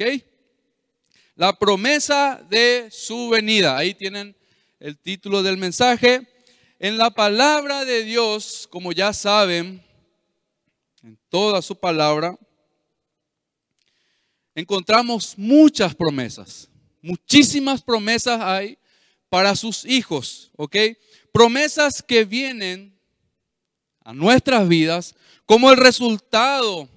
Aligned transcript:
¿Ok? 0.00 0.22
La 1.34 1.52
promesa 1.58 2.42
de 2.48 2.88
su 2.90 3.28
venida. 3.28 3.76
Ahí 3.76 3.92
tienen 3.92 4.34
el 4.78 4.96
título 4.96 5.42
del 5.42 5.58
mensaje. 5.58 6.26
En 6.78 6.96
la 6.96 7.10
palabra 7.10 7.84
de 7.84 8.02
Dios, 8.04 8.66
como 8.70 8.92
ya 8.92 9.12
saben, 9.12 9.84
en 11.02 11.18
toda 11.28 11.60
su 11.60 11.76
palabra, 11.76 12.34
encontramos 14.54 15.34
muchas 15.36 15.94
promesas. 15.94 16.70
Muchísimas 17.02 17.82
promesas 17.82 18.40
hay 18.40 18.78
para 19.28 19.54
sus 19.54 19.84
hijos, 19.84 20.50
¿ok? 20.56 20.76
Promesas 21.30 22.02
que 22.02 22.24
vienen 22.24 22.98
a 24.02 24.14
nuestras 24.14 24.66
vidas 24.66 25.14
como 25.44 25.70
el 25.70 25.76
resultado 25.76 26.88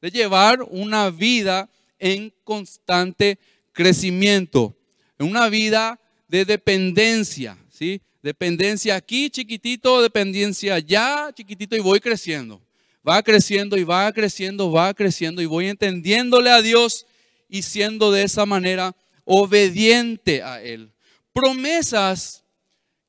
de 0.00 0.10
llevar 0.10 0.60
una 0.62 1.10
vida 1.10 1.70
en 1.98 2.32
constante 2.44 3.38
crecimiento, 3.72 4.76
en 5.18 5.28
una 5.28 5.48
vida 5.48 6.00
de 6.28 6.44
dependencia, 6.44 7.56
¿sí? 7.70 8.00
Dependencia 8.22 8.96
aquí, 8.96 9.30
chiquitito, 9.30 10.02
dependencia 10.02 10.74
allá, 10.74 11.30
chiquitito, 11.32 11.76
y 11.76 11.80
voy 11.80 12.00
creciendo. 12.00 12.60
Va 13.08 13.22
creciendo 13.22 13.76
y 13.76 13.84
va 13.84 14.10
creciendo, 14.12 14.72
va 14.72 14.92
creciendo, 14.92 15.40
y 15.40 15.46
voy 15.46 15.68
entendiéndole 15.68 16.50
a 16.50 16.60
Dios 16.60 17.06
y 17.48 17.62
siendo 17.62 18.10
de 18.10 18.24
esa 18.24 18.44
manera 18.44 18.96
obediente 19.24 20.42
a 20.42 20.60
Él. 20.60 20.90
Promesas 21.32 22.44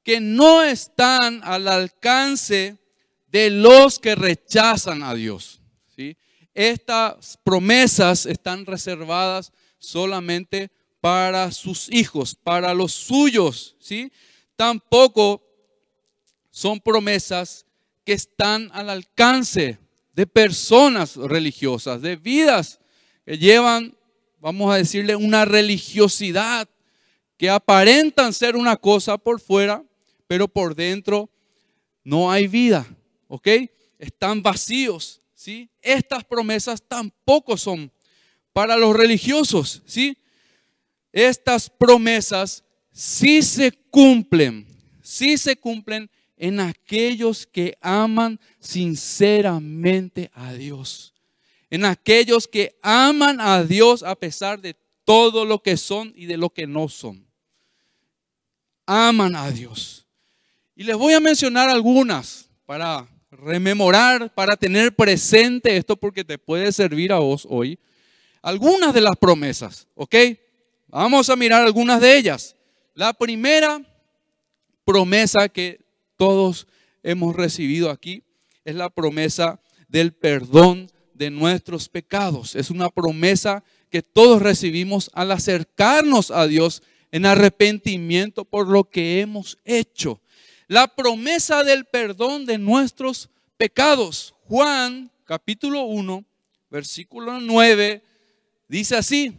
que 0.04 0.20
no 0.20 0.64
están 0.64 1.42
al 1.44 1.67
alcance 1.67 2.78
de 3.28 3.50
los 3.50 4.00
que 4.00 4.16
rechazan 4.16 5.04
a 5.04 5.14
Dios. 5.14 5.62
¿sí? 5.95 6.16
Estas 6.57 7.38
promesas 7.43 8.25
están 8.25 8.66
reservadas 8.66 9.53
solamente 9.77 10.72
para 10.99 11.52
sus 11.52 11.88
hijos, 11.94 12.33
para 12.33 12.73
los 12.73 12.94
suyos, 12.94 13.75
¿sí? 13.80 14.11
Tampoco 14.55 15.44
son 16.49 16.80
promesas 16.80 17.64
que 18.03 18.14
están 18.14 18.72
al 18.73 18.89
alcance 18.89 19.77
de 20.14 20.25
personas 20.25 21.16
religiosas, 21.16 22.02
de 22.02 22.16
vidas 22.16 22.80
que 23.23 23.38
llevan, 23.38 23.95
vamos 24.39 24.73
a 24.73 24.77
decirle, 24.77 25.16
una 25.16 25.45
religiosidad, 25.45 26.67
que 27.38 27.52
aparentan 27.52 28.33
ser 28.33 28.55
una 28.55 28.77
cosa 28.77 29.19
por 29.19 29.39
fuera, 29.39 29.83
pero 30.25 30.47
por 30.47 30.73
dentro 30.73 31.30
no 32.03 32.31
hay 32.31 32.47
vida, 32.47 32.83
¿ok? 33.27 33.47
Están 33.99 34.42
vacíos, 34.42 35.21
Estas 35.81 36.23
promesas 36.23 36.84
tampoco 36.88 37.58
son 37.58 37.92
para 38.53 38.78
los 38.78 38.95
religiosos, 38.95 39.81
¿sí? 39.86 40.17
Estas 41.12 41.70
promesas 41.70 42.64
sí 42.92 43.42
se 43.42 43.72
cumplen, 43.72 44.67
sí 45.02 45.38
se 45.38 45.56
cumplen 45.56 46.09
en 46.36 46.59
aquellos 46.59 47.48
que 47.48 47.78
aman 47.81 48.39
sinceramente 48.59 50.30
a 50.34 50.54
Dios. 50.54 51.14
En 51.70 51.86
aquellos 51.86 52.48
que 52.48 52.78
aman 52.82 53.42
a 53.42 53.64
Dios 53.64 54.04
a 54.04 54.16
pesar 54.16 54.61
de 54.61 54.76
todo 55.04 55.45
lo 55.45 55.61
que 55.61 55.78
son 55.78 56.14
y 56.16 56.26
de 56.26 56.38
lo 56.38 56.50
que 56.50 56.67
no 56.67 56.89
son. 56.89 57.26
Aman 58.86 59.36
a 59.36 59.52
Dios. 59.52 60.06
Y 60.76 60.84
les 60.84 60.95
voy 60.95 61.14
a 61.14 61.20
mencionar 61.20 61.70
algunas 61.70 62.50
para 62.66 63.08
rememorar, 63.31 64.33
para 64.33 64.56
tener 64.56 64.95
presente 64.95 65.75
esto 65.75 65.95
porque 65.95 66.23
te 66.23 66.38
puede 66.38 66.72
servir 66.72 67.11
a 67.11 67.20
vos 67.20 67.45
hoy 67.50 67.78
algunas 68.42 68.94
de 68.94 69.02
las 69.02 69.17
promesas, 69.17 69.88
¿ok? 69.95 70.16
Vamos 70.88 71.30
a 71.30 71.36
mirar 71.36 71.64
algunas 71.64 72.00
de 72.00 72.17
ellas. 72.17 72.55
La 72.94 73.14
primera 73.14 73.82
promesa 74.86 75.49
que 75.49 75.82
todos 76.15 76.67
hemos 77.04 77.36
recibido 77.36 77.89
aquí 77.89 78.23
es 78.64 78.76
la 78.76 78.89
promesa 78.89 79.59
del 79.89 80.14
perdón 80.14 80.89
de 81.14 81.30
nuestros 81.30 81.89
pecados. 81.89 82.55
Es 82.55 82.70
una 82.70 82.89
promesa 82.89 83.64
que 83.89 84.02
todos 84.02 84.42
recibimos 84.42 85.11
al 85.14 85.32
acercarnos 85.32 86.32
a 86.32 86.48
Dios 86.48 86.83
en 87.11 87.26
arrepentimiento 87.26 88.45
por 88.45 88.67
lo 88.67 88.86
que 88.86 89.20
hemos 89.20 89.58
hecho. 89.65 90.21
La 90.67 90.88
promesa 90.88 91.64
del 91.64 91.86
perdón 91.86 92.45
de 92.45 92.58
nuestros 92.58 93.30
pecados. 93.58 94.36
Juan 94.45 95.11
capítulo 95.26 95.83
1, 95.83 96.26
versículo 96.70 97.39
9 97.39 98.04
Dice 98.67 98.98
así, 98.98 99.33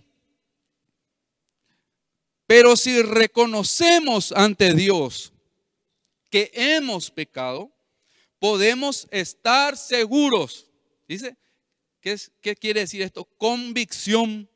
pero 2.47 2.77
si 2.77 3.03
reconocemos 3.03 4.33
ante 4.33 4.73
Dios 4.73 5.35
que 6.31 6.51
hemos 6.55 7.11
pecado, 7.11 7.71
podemos 8.39 9.07
estar 9.11 9.77
seguros. 9.77 10.67
Dice, 11.07 11.37
¿qué, 12.01 12.17
¿qué 12.41 12.57
quiere 12.57 12.81
decir 12.81 13.03
esto? 13.03 13.25
Convicción. 13.37 14.49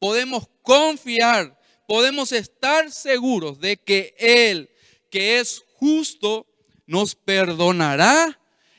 Podemos 0.00 0.48
confiar, 0.62 1.56
podemos 1.86 2.32
estar 2.32 2.90
seguros 2.90 3.60
de 3.60 3.76
que 3.76 4.14
Él, 4.18 4.68
que 5.10 5.38
es 5.38 5.64
justo, 5.78 6.46
nos 6.86 7.14
perdonará 7.14 8.38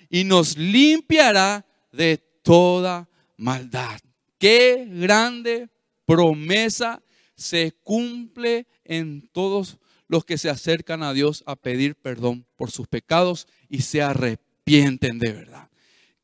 y 0.09 0.23
nos 0.23 0.57
limpiará 0.57 1.65
de 1.91 2.17
toda 2.41 3.07
maldad. 3.37 3.99
Qué 4.37 4.87
grande 4.89 5.69
promesa 6.05 7.01
se 7.35 7.71
cumple 7.83 8.67
en 8.83 9.29
todos 9.31 9.77
los 10.07 10.25
que 10.25 10.37
se 10.37 10.49
acercan 10.49 11.03
a 11.03 11.13
Dios 11.13 11.43
a 11.45 11.55
pedir 11.55 11.95
perdón 11.95 12.45
por 12.55 12.71
sus 12.71 12.87
pecados 12.87 13.47
y 13.69 13.81
se 13.81 14.01
arrepienten 14.01 15.19
de 15.19 15.31
verdad. 15.31 15.69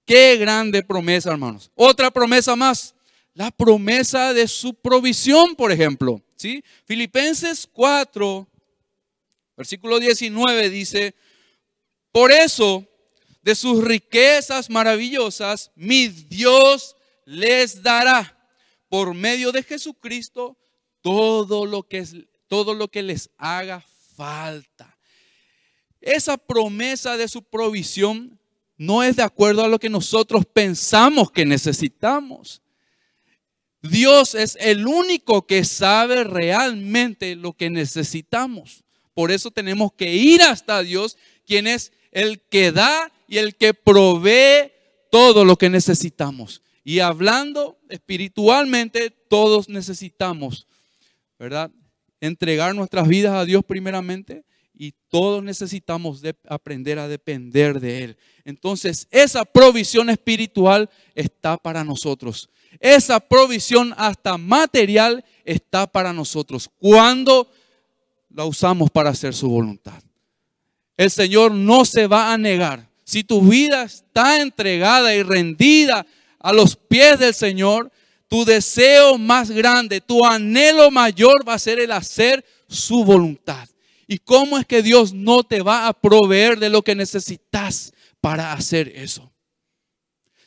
Qué 0.06 0.38
grande 0.38 0.84
promesa, 0.84 1.32
hermanos. 1.32 1.72
Otra 1.76 2.12
promesa 2.12 2.56
más, 2.56 2.96
la 3.34 3.52
promesa 3.52 4.34
de 4.34 4.48
su 4.48 4.74
provisión, 4.74 5.56
por 5.56 5.72
ejemplo. 5.72 6.22
¿sí? 6.36 6.64
Filipenses 6.86 7.68
4, 7.72 8.48
versículo 9.56 10.00
19 10.00 10.70
dice, 10.70 11.16
por 12.12 12.32
eso, 12.32 12.88
de 13.42 13.56
sus 13.56 13.84
riquezas 13.84 14.70
maravillosas, 14.70 15.72
mi 15.76 16.08
Dios 16.08 16.96
les 17.26 17.84
dará 17.84 18.32
por 18.88 19.14
medio 19.14 19.52
de 19.52 19.64
Jesucristo 19.64 20.58
todo 21.02 21.66
lo 21.66 21.84
que, 21.84 22.06
todo 22.48 22.74
lo 22.74 22.88
que 22.88 23.04
les 23.04 23.30
haga 23.38 23.86
falta. 24.16 24.98
Esa 26.00 26.38
promesa 26.38 27.18
de 27.18 27.28
su 27.28 27.44
provisión 27.44 28.40
no 28.78 29.04
es 29.04 29.18
de 29.18 29.24
acuerdo 29.24 29.64
a 29.64 29.68
lo 29.68 29.80
que 29.80 29.90
nosotros 29.90 30.46
pensamos 30.46 31.32
que 31.32 31.46
necesitamos. 31.46 32.62
Dios 33.82 34.36
es 34.36 34.58
el 34.62 34.88
único 34.88 35.46
que 35.46 35.66
sabe 35.66 36.24
realmente 36.24 37.36
lo 37.36 37.52
que 37.52 37.70
necesitamos. 37.70 38.85
Por 39.16 39.32
eso 39.32 39.50
tenemos 39.50 39.94
que 39.94 40.14
ir 40.14 40.44
hasta 40.44 40.84
Dios, 40.84 41.18
quien 41.48 41.66
es 41.66 41.92
el 42.12 42.42
que 42.42 42.72
da 42.72 43.12
y 43.28 43.38
el 43.38 43.56
que 43.56 43.74
provee 43.74 44.72
todo 45.10 45.46
lo 45.46 45.56
que 45.56 45.70
necesitamos. 45.70 46.62
Y 46.84 47.00
hablando 47.00 47.80
espiritualmente, 47.90 49.10
todos 49.10 49.70
necesitamos, 49.70 50.68
¿verdad? 51.40 51.72
Entregar 52.20 52.76
nuestras 52.76 53.08
vidas 53.08 53.34
a 53.34 53.46
Dios 53.46 53.64
primeramente 53.66 54.44
y 54.74 54.94
todos 55.10 55.42
necesitamos 55.42 56.22
aprender 56.48 57.00
a 57.00 57.08
depender 57.08 57.80
de 57.80 58.04
Él. 58.04 58.18
Entonces, 58.44 59.08
esa 59.10 59.46
provisión 59.46 60.10
espiritual 60.10 60.90
está 61.16 61.58
para 61.58 61.86
nosotros. 61.86 62.50
Esa 62.80 63.22
provisión 63.22 63.94
hasta 63.98 64.38
material 64.38 65.24
está 65.46 65.88
para 65.88 66.12
nosotros 66.12 66.70
cuando 66.78 67.50
la 68.36 68.46
usamos 68.46 68.92
para 68.92 69.10
hacer 69.10 69.34
su 69.34 69.50
voluntad. 69.50 70.02
El 70.98 71.10
Señor 71.10 71.52
no 71.52 71.86
se 71.86 72.06
va 72.06 72.34
a 72.34 72.38
negar. 72.38 72.90
Si 73.06 73.24
tu 73.24 73.42
vida 73.42 73.84
está 73.84 74.42
entregada 74.42 75.16
y 75.16 75.24
rendida 75.24 76.06
a 76.40 76.52
los 76.52 76.76
pies 76.76 77.20
del 77.20 77.34
Señor, 77.34 77.92
tu 78.28 78.44
deseo 78.44 79.18
más 79.18 79.52
grande, 79.52 80.02
tu 80.02 80.26
anhelo 80.26 80.92
mayor 80.92 81.48
va 81.48 81.54
a 81.54 81.60
ser 81.60 81.80
el 81.80 81.92
hacer 81.92 82.44
su 82.68 83.06
voluntad. 83.06 83.70
¿Y 84.08 84.18
cómo 84.18 84.58
es 84.58 84.66
que 84.66 84.82
Dios 84.82 85.14
no 85.14 85.44
te 85.44 85.62
va 85.62 85.88
a 85.88 85.94
proveer 85.94 86.60
de 86.60 86.70
lo 86.70 86.82
que 86.82 86.94
necesitas 86.94 87.94
para 88.20 88.52
hacer 88.52 88.92
eso? 88.96 89.32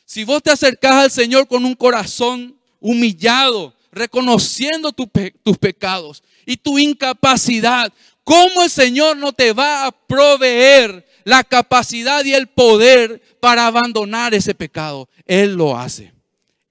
Si 0.05 0.23
vos 0.23 0.43
te 0.43 0.51
acercás 0.51 0.95
al 0.95 1.11
Señor 1.11 1.47
con 1.47 1.65
un 1.65 1.75
corazón 1.75 2.55
humillado, 2.79 3.73
reconociendo 3.91 4.91
tus 4.91 5.57
pecados 5.57 6.23
y 6.49 6.57
tu 6.57 6.79
incapacidad, 6.79 7.91
¿cómo 8.23 8.63
el 8.63 8.69
Señor 8.69 9.17
no 9.17 9.33
te 9.33 9.53
va 9.53 9.85
a 9.85 9.91
proveer 9.91 11.05
la 11.29 11.43
capacidad 11.43 12.25
y 12.25 12.33
el 12.33 12.47
poder 12.47 13.21
para 13.39 13.67
abandonar 13.67 14.33
ese 14.33 14.55
pecado. 14.55 15.07
Él 15.25 15.53
lo 15.53 15.77
hace. 15.77 16.11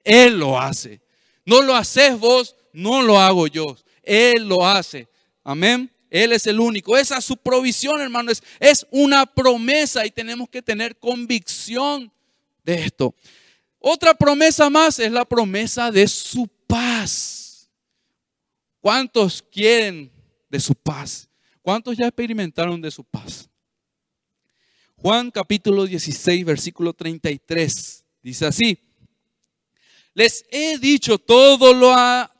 Él 0.04 0.38
lo 0.38 0.58
hace. 0.60 1.00
No 1.44 1.62
lo 1.62 1.75
haces 1.75 2.19
vos, 2.19 2.56
no 2.72 3.02
lo 3.02 3.20
hago 3.20 3.46
yo. 3.46 3.76
Él 4.02 4.48
lo 4.48 4.66
hace. 4.66 5.08
Amén. 5.44 5.90
Él 6.10 6.32
es 6.32 6.46
el 6.46 6.58
único. 6.58 6.96
Esa 6.96 7.19
es 7.19 7.24
su 7.24 7.36
provisión, 7.36 8.00
hermano. 8.00 8.31
Es, 8.31 8.42
es 8.58 8.86
una 8.90 9.26
promesa 9.26 10.04
y 10.04 10.10
tenemos 10.10 10.48
que 10.48 10.60
tener 10.60 10.96
convicción 10.96 12.10
de 12.64 12.82
esto. 12.82 13.14
Otra 13.78 14.12
promesa 14.14 14.69
más 14.69 14.98
es 14.98 15.12
la 15.12 15.24
promesa 15.24 15.90
de 15.90 16.08
su 16.08 16.48
paz. 16.66 17.38
¿Cuántos 18.80 19.42
quieren 19.42 20.10
de 20.48 20.60
su 20.60 20.75
paz? 20.75 21.28
¿Cuántos 21.62 21.96
ya 21.96 22.06
experimentaron 22.06 22.80
de 22.80 22.90
su 22.90 23.04
paz? 23.04 23.48
Juan 24.96 25.30
capítulo 25.30 25.86
16, 25.86 26.44
versículo 26.44 26.92
33. 26.92 28.04
Dice 28.22 28.46
así. 28.46 28.78
Les 30.14 30.44
he 30.50 30.78
dicho 30.78 31.19
todo 31.19 31.72
lo, 31.72 31.94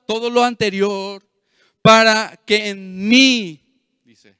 todo 0.07 0.31
lo 0.31 0.43
anterior 0.43 1.25
para 1.83 2.41
que 2.45 2.69
en 2.71 3.09
mí, 3.09 3.65
dice, 4.05 4.37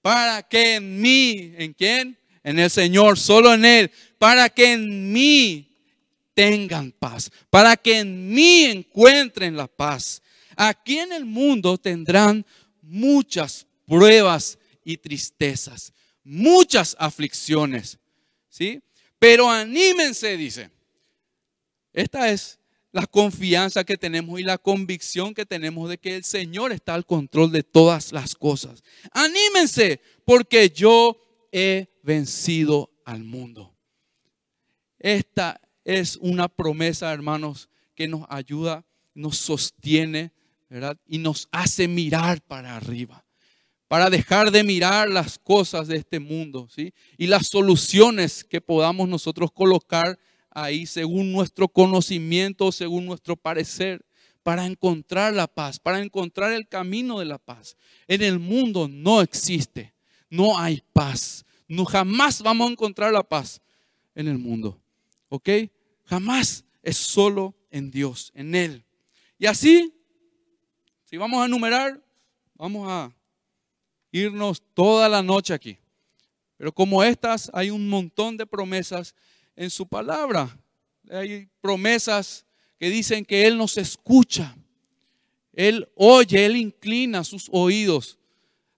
para 0.00 0.42
que 0.42 0.76
en 0.76 1.00
mí, 1.00 1.52
¿en 1.58 1.74
quién? 1.74 2.18
En 2.42 2.58
el 2.58 2.70
Señor, 2.70 3.18
solo 3.18 3.52
en 3.52 3.64
Él, 3.64 3.90
para 4.18 4.48
que 4.48 4.72
en 4.72 5.12
mí 5.12 5.70
tengan 6.32 6.92
paz, 6.92 7.30
para 7.50 7.76
que 7.76 7.98
en 7.98 8.32
mí 8.32 8.64
encuentren 8.64 9.56
la 9.56 9.66
paz. 9.66 10.22
Aquí 10.62 10.98
en 10.98 11.10
el 11.12 11.24
mundo 11.24 11.78
tendrán 11.78 12.44
muchas 12.82 13.66
pruebas 13.86 14.58
y 14.84 14.98
tristezas, 14.98 15.90
muchas 16.22 16.94
aflicciones, 16.98 17.98
¿sí? 18.50 18.82
Pero 19.18 19.48
anímense, 19.48 20.36
dice. 20.36 20.70
Esta 21.94 22.30
es 22.30 22.58
la 22.92 23.06
confianza 23.06 23.84
que 23.84 23.96
tenemos 23.96 24.38
y 24.38 24.42
la 24.42 24.58
convicción 24.58 25.32
que 25.32 25.46
tenemos 25.46 25.88
de 25.88 25.96
que 25.96 26.16
el 26.16 26.24
Señor 26.24 26.72
está 26.72 26.92
al 26.92 27.06
control 27.06 27.50
de 27.52 27.62
todas 27.62 28.12
las 28.12 28.34
cosas. 28.34 28.82
Anímense 29.12 30.02
porque 30.26 30.68
yo 30.68 31.18
he 31.52 31.88
vencido 32.02 32.90
al 33.06 33.24
mundo. 33.24 33.74
Esta 34.98 35.58
es 35.86 36.18
una 36.18 36.48
promesa, 36.48 37.10
hermanos, 37.14 37.70
que 37.94 38.06
nos 38.06 38.26
ayuda, 38.28 38.84
nos 39.14 39.38
sostiene, 39.38 40.32
Y 41.06 41.18
nos 41.18 41.48
hace 41.50 41.88
mirar 41.88 42.40
para 42.42 42.76
arriba, 42.76 43.24
para 43.88 44.08
dejar 44.08 44.50
de 44.50 44.62
mirar 44.62 45.08
las 45.08 45.38
cosas 45.38 45.88
de 45.88 45.96
este 45.96 46.20
mundo, 46.20 46.68
¿sí? 46.74 46.92
Y 47.18 47.26
las 47.26 47.48
soluciones 47.48 48.44
que 48.44 48.60
podamos 48.60 49.08
nosotros 49.08 49.50
colocar 49.52 50.18
ahí 50.50 50.86
según 50.86 51.32
nuestro 51.32 51.68
conocimiento, 51.68 52.70
según 52.70 53.06
nuestro 53.06 53.36
parecer, 53.36 54.04
para 54.42 54.66
encontrar 54.66 55.34
la 55.34 55.46
paz, 55.46 55.78
para 55.78 56.00
encontrar 56.00 56.52
el 56.52 56.68
camino 56.68 57.18
de 57.18 57.26
la 57.26 57.38
paz. 57.38 57.76
En 58.08 58.22
el 58.22 58.38
mundo 58.38 58.88
no 58.88 59.20
existe, 59.20 59.92
no 60.28 60.58
hay 60.58 60.82
paz. 60.92 61.44
No, 61.68 61.84
jamás 61.84 62.42
vamos 62.42 62.68
a 62.68 62.72
encontrar 62.72 63.12
la 63.12 63.22
paz 63.22 63.60
en 64.14 64.28
el 64.28 64.38
mundo. 64.38 64.80
¿Ok? 65.28 65.48
Jamás 66.04 66.64
es 66.82 66.96
solo 66.96 67.54
en 67.70 67.90
Dios, 67.90 68.32
en 68.34 68.54
Él. 68.54 68.84
Y 69.38 69.46
así, 69.46 69.94
si 71.10 71.16
vamos 71.16 71.42
a 71.42 71.46
enumerar, 71.46 72.00
vamos 72.54 72.86
a 72.88 73.12
irnos 74.12 74.62
toda 74.74 75.08
la 75.08 75.24
noche 75.24 75.52
aquí. 75.52 75.76
Pero 76.56 76.72
como 76.72 77.02
estas, 77.02 77.50
hay 77.52 77.70
un 77.70 77.88
montón 77.88 78.36
de 78.36 78.46
promesas 78.46 79.16
en 79.56 79.70
su 79.70 79.88
palabra. 79.88 80.56
Hay 81.10 81.48
promesas 81.60 82.46
que 82.78 82.90
dicen 82.90 83.24
que 83.24 83.44
Él 83.48 83.58
nos 83.58 83.76
escucha. 83.76 84.56
Él 85.52 85.90
oye, 85.96 86.46
Él 86.46 86.54
inclina 86.54 87.24
sus 87.24 87.48
oídos 87.50 88.16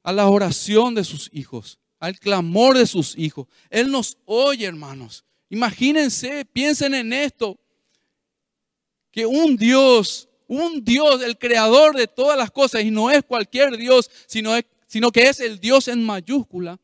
a 0.03 0.11
la 0.11 0.27
oración 0.27 0.95
de 0.95 1.05
sus 1.05 1.29
hijos, 1.35 1.79
al 2.01 2.19
clamor 2.19 2.79
de 2.79 2.87
sus 2.87 3.15
hijos. 3.19 3.47
Él 3.69 3.91
nos 3.91 4.17
oye, 4.25 4.65
hermanos. 4.65 5.23
Imagínense, 5.51 6.47
piensen 6.47 6.95
en 6.95 7.13
esto, 7.13 7.61
que 9.11 9.27
un 9.27 9.55
Dios, 9.59 10.31
un 10.53 10.85
Dios, 10.85 11.23
el 11.23 11.39
creador 11.39 11.97
de 11.97 12.07
todas 12.07 12.37
las 12.37 12.51
cosas, 12.51 12.83
y 12.83 12.91
no 12.91 13.11
es 13.11 13.23
cualquier 13.23 13.79
Dios, 13.79 14.11
sino, 14.27 14.53
que 15.11 15.23
es 15.23 15.41
el 15.41 15.59
Dios 15.59 15.89
en 15.89 16.05
mayúscula, 16.05 16.79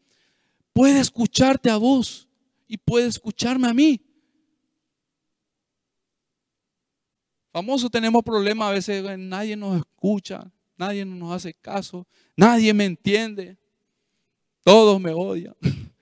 puede 0.72 1.00
escucharte 1.00 1.68
a 1.68 1.76
vos 1.76 2.26
y 2.66 2.78
puede 2.78 3.08
escucharme 3.08 3.68
a 3.68 3.74
mí. 3.74 4.00
Famoso 7.52 7.90
tenemos 7.90 8.22
problemas 8.22 8.68
a 8.68 8.72
veces, 8.72 9.18
nadie 9.18 9.54
nos 9.54 9.76
escucha, 9.76 10.50
nadie 10.78 11.04
nos 11.04 11.32
hace 11.32 11.52
caso, 11.52 12.06
nadie 12.36 12.72
me 12.72 12.86
entiende, 12.86 13.58
todos 14.62 14.98
me 14.98 15.12
odian. 15.12 15.54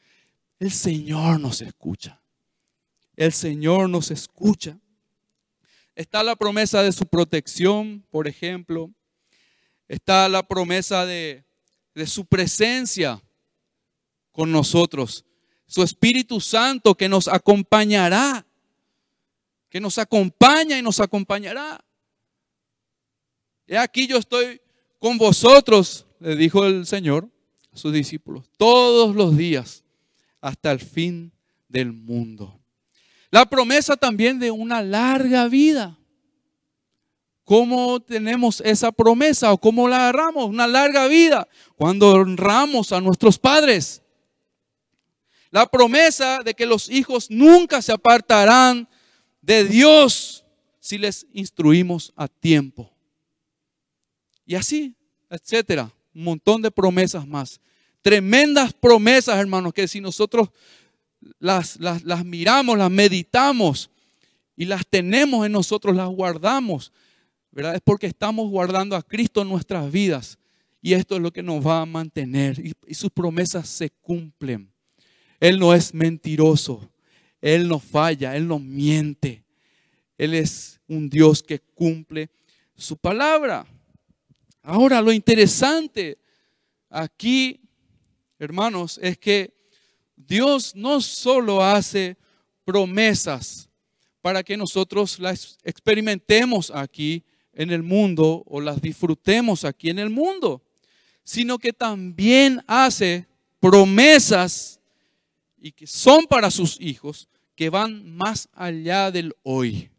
El 0.60 0.70
Señor 0.70 1.40
nos 1.40 1.60
escucha. 1.62 2.22
El 3.16 3.32
Señor 3.32 3.90
nos 3.90 4.10
escucha. 4.12 4.78
Está 5.96 6.22
la 6.22 6.36
promesa 6.36 6.82
de 6.82 6.92
su 6.92 7.06
protección, 7.06 8.04
por 8.10 8.28
ejemplo. 8.28 8.92
Está 9.88 10.28
la 10.28 10.46
promesa 10.46 11.06
de, 11.06 11.44
su 12.06 12.26
presencia 12.26 13.22
con 14.30 14.52
nosotros 14.52 15.24
su 15.66 15.82
Espíritu 15.82 16.40
Santo 16.40 16.94
que 16.94 17.08
nos 17.08 17.26
acompañará, 17.26 18.46
que 19.68 19.80
nos 19.80 19.98
acompaña 19.98 20.78
y 20.78 20.82
nos 20.82 21.00
acompañará. 21.00 21.84
Y 23.66 23.74
aquí 23.74 24.06
yo 24.06 24.18
estoy 24.18 24.60
con 24.98 25.18
vosotros, 25.18 26.06
le 26.20 26.36
dijo 26.36 26.64
el 26.64 26.86
Señor 26.86 27.28
a 27.72 27.76
sus 27.76 27.92
discípulos, 27.92 28.48
todos 28.56 29.16
los 29.16 29.36
días 29.36 29.82
hasta 30.40 30.70
el 30.70 30.78
fin 30.78 31.32
del 31.68 31.92
mundo. 31.92 32.60
La 33.30 33.44
promesa 33.46 33.96
también 33.96 34.38
de 34.38 34.50
una 34.50 34.82
larga 34.82 35.48
vida. 35.48 35.98
¿Cómo 37.44 38.00
tenemos 38.00 38.60
esa 38.62 38.90
promesa 38.90 39.52
o 39.52 39.58
cómo 39.58 39.88
la 39.88 40.08
agarramos? 40.08 40.46
Una 40.46 40.66
larga 40.66 41.06
vida. 41.06 41.46
Cuando 41.76 42.10
honramos 42.10 42.92
a 42.92 43.00
nuestros 43.00 43.38
padres. 43.38 44.02
La 45.50 45.66
promesa 45.66 46.42
de 46.44 46.54
que 46.54 46.66
los 46.66 46.90
hijos 46.90 47.30
nunca 47.30 47.80
se 47.82 47.92
apartarán 47.92 48.88
de 49.40 49.64
Dios 49.64 50.44
si 50.80 50.98
les 50.98 51.26
instruimos 51.32 52.12
a 52.16 52.26
tiempo. 52.28 52.92
Y 54.44 54.54
así, 54.54 54.94
etcétera. 55.30 55.92
Un 56.14 56.24
montón 56.24 56.62
de 56.62 56.70
promesas 56.70 57.26
más. 57.26 57.60
Tremendas 58.02 58.72
promesas, 58.72 59.38
hermanos, 59.38 59.72
que 59.72 59.88
si 59.88 60.00
nosotros 60.00 60.48
las, 61.38 61.78
las, 61.80 62.04
las 62.04 62.24
miramos, 62.24 62.78
las 62.78 62.90
meditamos 62.90 63.90
y 64.56 64.64
las 64.64 64.86
tenemos 64.86 65.44
en 65.46 65.52
nosotros, 65.52 65.94
las 65.94 66.08
guardamos, 66.08 66.92
¿verdad? 67.50 67.74
Es 67.74 67.80
porque 67.82 68.06
estamos 68.06 68.50
guardando 68.50 68.96
a 68.96 69.02
Cristo 69.02 69.42
en 69.42 69.48
nuestras 69.48 69.90
vidas. 69.90 70.38
Y 70.80 70.94
esto 70.94 71.16
es 71.16 71.22
lo 71.22 71.32
que 71.32 71.42
nos 71.42 71.66
va 71.66 71.80
a 71.80 71.86
mantener. 71.86 72.58
Y, 72.64 72.72
y 72.86 72.94
sus 72.94 73.10
promesas 73.10 73.68
se 73.68 73.90
cumplen. 73.90 74.70
Él 75.40 75.58
no 75.58 75.74
es 75.74 75.92
mentiroso. 75.92 76.90
Él 77.40 77.68
no 77.68 77.78
falla, 77.78 78.36
Él 78.36 78.48
no 78.48 78.58
miente. 78.58 79.44
Él 80.18 80.34
es 80.34 80.80
un 80.88 81.08
Dios 81.08 81.42
que 81.42 81.60
cumple 81.60 82.30
su 82.74 82.96
palabra. 82.96 83.66
Ahora, 84.62 85.00
lo 85.00 85.12
interesante 85.12 86.18
aquí, 86.88 87.60
hermanos, 88.38 88.98
es 89.02 89.18
que 89.18 89.55
Dios 90.16 90.74
no 90.74 91.00
solo 91.00 91.62
hace 91.62 92.16
promesas 92.64 93.68
para 94.20 94.42
que 94.42 94.56
nosotros 94.56 95.18
las 95.20 95.58
experimentemos 95.62 96.72
aquí 96.74 97.24
en 97.52 97.70
el 97.70 97.82
mundo 97.82 98.42
o 98.46 98.60
las 98.60 98.80
disfrutemos 98.80 99.64
aquí 99.64 99.90
en 99.90 99.98
el 99.98 100.10
mundo, 100.10 100.62
sino 101.22 101.58
que 101.58 101.72
también 101.72 102.62
hace 102.66 103.26
promesas 103.60 104.80
y 105.56 105.72
que 105.72 105.86
son 105.86 106.26
para 106.26 106.50
sus 106.50 106.80
hijos 106.80 107.28
que 107.54 107.70
van 107.70 108.14
más 108.16 108.48
allá 108.52 109.10
del 109.10 109.34
hoy, 109.42 109.90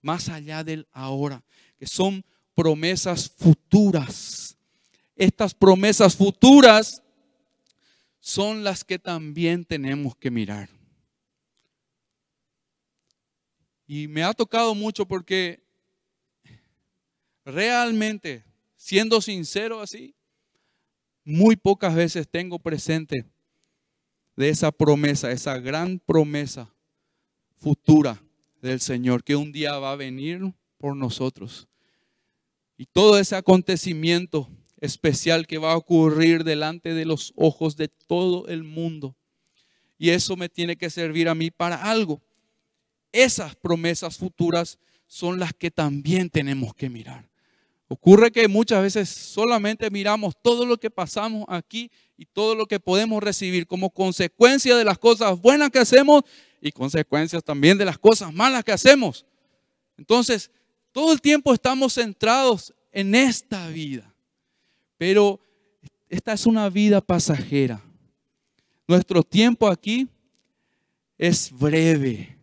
más 0.00 0.28
allá 0.28 0.62
del 0.62 0.86
ahora, 0.92 1.42
que 1.76 1.86
son 1.86 2.24
promesas 2.54 3.30
futuras. 3.38 4.56
Estas 5.16 5.54
promesas 5.54 6.16
futuras 6.16 7.02
son 8.22 8.62
las 8.62 8.84
que 8.84 9.00
también 9.00 9.64
tenemos 9.64 10.14
que 10.16 10.30
mirar. 10.30 10.70
Y 13.84 14.06
me 14.06 14.22
ha 14.22 14.32
tocado 14.32 14.76
mucho 14.76 15.06
porque 15.06 15.60
realmente, 17.44 18.44
siendo 18.76 19.20
sincero 19.20 19.80
así, 19.80 20.14
muy 21.24 21.56
pocas 21.56 21.96
veces 21.96 22.28
tengo 22.28 22.60
presente 22.60 23.26
de 24.36 24.50
esa 24.50 24.70
promesa, 24.70 25.32
esa 25.32 25.58
gran 25.58 25.98
promesa 25.98 26.72
futura 27.56 28.22
del 28.60 28.80
Señor, 28.80 29.24
que 29.24 29.34
un 29.34 29.50
día 29.50 29.76
va 29.80 29.92
a 29.92 29.96
venir 29.96 30.54
por 30.78 30.94
nosotros. 30.96 31.66
Y 32.76 32.86
todo 32.86 33.18
ese 33.18 33.34
acontecimiento 33.34 34.48
especial 34.82 35.46
que 35.46 35.58
va 35.58 35.72
a 35.72 35.76
ocurrir 35.76 36.42
delante 36.42 36.92
de 36.92 37.04
los 37.04 37.32
ojos 37.36 37.76
de 37.76 37.86
todo 37.86 38.48
el 38.48 38.64
mundo. 38.64 39.14
Y 39.96 40.10
eso 40.10 40.36
me 40.36 40.48
tiene 40.48 40.76
que 40.76 40.90
servir 40.90 41.28
a 41.28 41.36
mí 41.36 41.52
para 41.52 41.76
algo. 41.76 42.20
Esas 43.12 43.54
promesas 43.54 44.18
futuras 44.18 44.80
son 45.06 45.38
las 45.38 45.54
que 45.54 45.70
también 45.70 46.28
tenemos 46.28 46.74
que 46.74 46.90
mirar. 46.90 47.30
Ocurre 47.86 48.32
que 48.32 48.48
muchas 48.48 48.82
veces 48.82 49.08
solamente 49.08 49.88
miramos 49.88 50.34
todo 50.42 50.66
lo 50.66 50.76
que 50.76 50.90
pasamos 50.90 51.44
aquí 51.46 51.88
y 52.16 52.26
todo 52.26 52.56
lo 52.56 52.66
que 52.66 52.80
podemos 52.80 53.22
recibir 53.22 53.68
como 53.68 53.88
consecuencia 53.88 54.76
de 54.76 54.84
las 54.84 54.98
cosas 54.98 55.40
buenas 55.40 55.70
que 55.70 55.78
hacemos 55.78 56.24
y 56.60 56.72
consecuencias 56.72 57.44
también 57.44 57.78
de 57.78 57.84
las 57.84 57.98
cosas 57.98 58.32
malas 58.32 58.64
que 58.64 58.72
hacemos. 58.72 59.24
Entonces, 59.96 60.50
todo 60.90 61.12
el 61.12 61.20
tiempo 61.20 61.54
estamos 61.54 61.94
centrados 61.94 62.74
en 62.90 63.14
esta 63.14 63.68
vida. 63.68 64.11
Pero 65.02 65.40
esta 66.08 66.32
es 66.32 66.46
una 66.46 66.70
vida 66.70 67.00
pasajera. 67.00 67.82
Nuestro 68.86 69.24
tiempo 69.24 69.66
aquí 69.66 70.06
es 71.18 71.50
breve. 71.50 72.38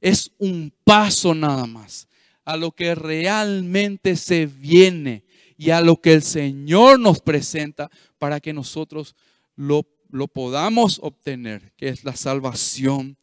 Es 0.00 0.30
un 0.38 0.72
paso 0.84 1.34
nada 1.34 1.66
más 1.66 2.06
a 2.44 2.56
lo 2.56 2.70
que 2.70 2.94
realmente 2.94 4.14
se 4.14 4.46
viene 4.46 5.24
y 5.56 5.70
a 5.70 5.80
lo 5.80 6.00
que 6.00 6.12
el 6.12 6.22
Señor 6.22 7.00
nos 7.00 7.20
presenta 7.20 7.90
para 8.16 8.38
que 8.38 8.52
nosotros 8.52 9.16
lo, 9.56 9.84
lo 10.08 10.28
podamos 10.28 11.00
obtener, 11.02 11.72
que 11.76 11.88
es 11.88 12.04
la 12.04 12.14
salvación 12.14 13.16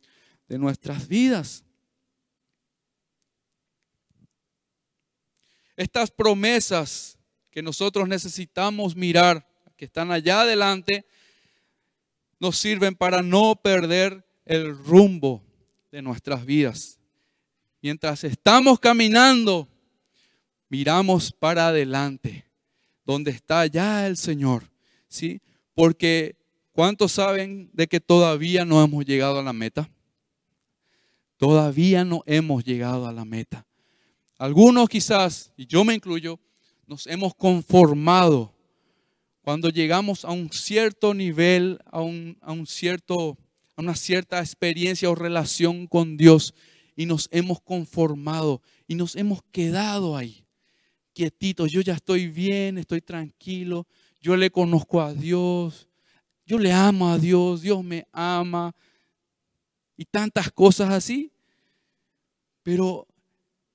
de 0.50 0.58
nuestras 0.58 1.08
vidas. 1.08 1.63
Estas 5.77 6.12
promesas 6.12 7.15
que 7.56 7.64
nosotros 7.64 8.10
necesitamos 8.10 8.98
mirar, 8.98 9.48
que 9.78 9.86
están 9.86 10.12
allá 10.12 10.42
adelante, 10.42 11.06
nos 12.38 12.58
sirven 12.58 12.96
para 12.96 13.22
no 13.22 13.56
perder 13.56 14.28
el 14.44 14.78
rumbo 14.78 15.42
de 15.90 16.02
nuestras 16.02 16.46
vidas. 16.46 17.00
Mientras 17.82 18.26
estamos 18.26 18.78
caminando, 18.78 19.70
miramos 20.68 21.32
para 21.32 21.70
adelante, 21.70 22.46
donde 23.06 23.32
está 23.32 23.66
ya 23.68 24.06
el 24.06 24.18
Señor, 24.18 24.70
¿sí? 25.08 25.40
Porque 25.74 26.36
¿cuántos 26.74 27.14
saben 27.14 27.70
de 27.72 27.88
que 27.88 28.02
todavía 28.02 28.66
no 28.66 28.84
hemos 28.84 29.06
llegado 29.06 29.40
a 29.40 29.44
la 29.44 29.54
meta? 29.54 29.90
Todavía 31.38 32.04
no 32.04 32.22
hemos 32.26 32.66
llegado 32.66 33.08
a 33.08 33.14
la 33.14 33.24
meta. 33.24 33.66
Algunos 34.38 34.90
quizás, 34.90 35.54
y 35.56 35.66
yo 35.66 35.86
me 35.86 35.94
incluyo, 35.94 36.38
nos 36.88 37.08
hemos 37.08 37.34
conformado 37.36 38.54
cuando 39.42 39.70
llegamos 39.70 40.25
a 40.25 40.32
un 40.32 40.51
cierto 40.51 41.13
nivel, 41.13 41.80
a, 41.92 42.01
un, 42.01 42.38
cierto, 42.65 43.38
a 43.75 43.82
una 43.82 43.96
cierta 43.96 44.39
experiencia 44.39 45.10
o 45.10 45.15
relación 45.15 45.86
con 45.86 46.18
Dios 46.18 46.54
y 46.96 47.06
nos 47.06 47.27
hemos 47.32 47.62
conformado 47.62 48.62
y 48.88 48.96
nos 48.96 49.15
hemos 49.15 49.44
quedado 49.51 50.18
ahí, 50.18 50.46
quietitos. 51.13 51.72
Yo 51.72 51.82
ya 51.82 51.94
estoy 51.94 52.27
bien, 52.27 52.80
estoy 52.80 53.01
tranquilo, 53.01 53.86
yo 54.20 54.36
le 54.36 54.50
conozco 54.50 55.00
a 55.00 55.13
Dios, 55.13 55.88
yo 56.46 56.58
le 56.58 56.72
amo 56.72 57.10
a 57.10 57.20
Dios, 57.20 57.62
Dios 57.62 57.84
me 57.84 58.08
ama 58.12 58.75
y 59.96 60.06
tantas 60.06 60.51
cosas 60.51 60.92
así. 60.92 61.32
Pero 62.63 63.08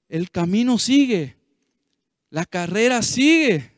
el 0.09 0.33
camino 0.33 0.79
sigue. 0.79 1.40
La 2.31 2.45
carrera 2.45 3.03
sigue. 3.03 3.73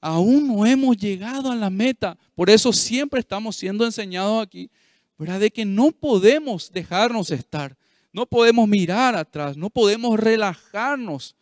Aún 0.00 0.48
no 0.48 0.66
hemos 0.66 0.96
llegado 0.96 1.50
a 1.50 1.56
la 1.56 1.70
meta. 1.70 2.18
Por 2.34 2.50
eso 2.50 2.72
siempre 2.72 3.20
estamos 3.20 3.56
siendo 3.56 3.84
enseñados 3.84 4.42
aquí, 4.42 4.70
¿verdad? 5.16 5.40
De 5.40 5.50
que 5.50 5.64
no 5.64 5.92
podemos 5.92 6.70
dejarnos 6.70 7.30
estar. 7.30 7.76
No 8.12 8.26
podemos 8.26 8.68
mirar 8.68 9.14
atrás. 9.16 9.56
No 9.56 9.70
podemos 9.70 10.18
relajarnos. 10.18 11.36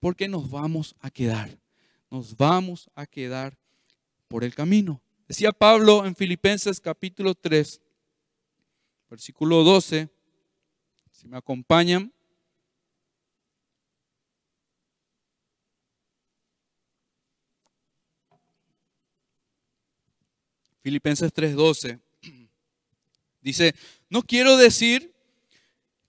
Porque 0.00 0.28
nos 0.28 0.50
vamos 0.50 0.94
a 1.00 1.10
quedar. 1.10 1.58
Nos 2.10 2.36
vamos 2.36 2.90
a 2.94 3.06
quedar 3.06 3.58
por 4.28 4.44
el 4.44 4.54
camino. 4.54 5.00
Decía 5.26 5.52
Pablo 5.52 6.04
en 6.04 6.14
Filipenses 6.14 6.78
capítulo 6.78 7.34
3, 7.34 7.80
versículo 9.08 9.64
12. 9.64 10.08
Si 11.10 11.26
me 11.26 11.38
acompañan. 11.38 12.13
Filipenses 20.84 21.32
3:12. 21.32 21.98
Dice, 23.40 23.74
no 24.10 24.22
quiero 24.22 24.58
decir 24.58 25.14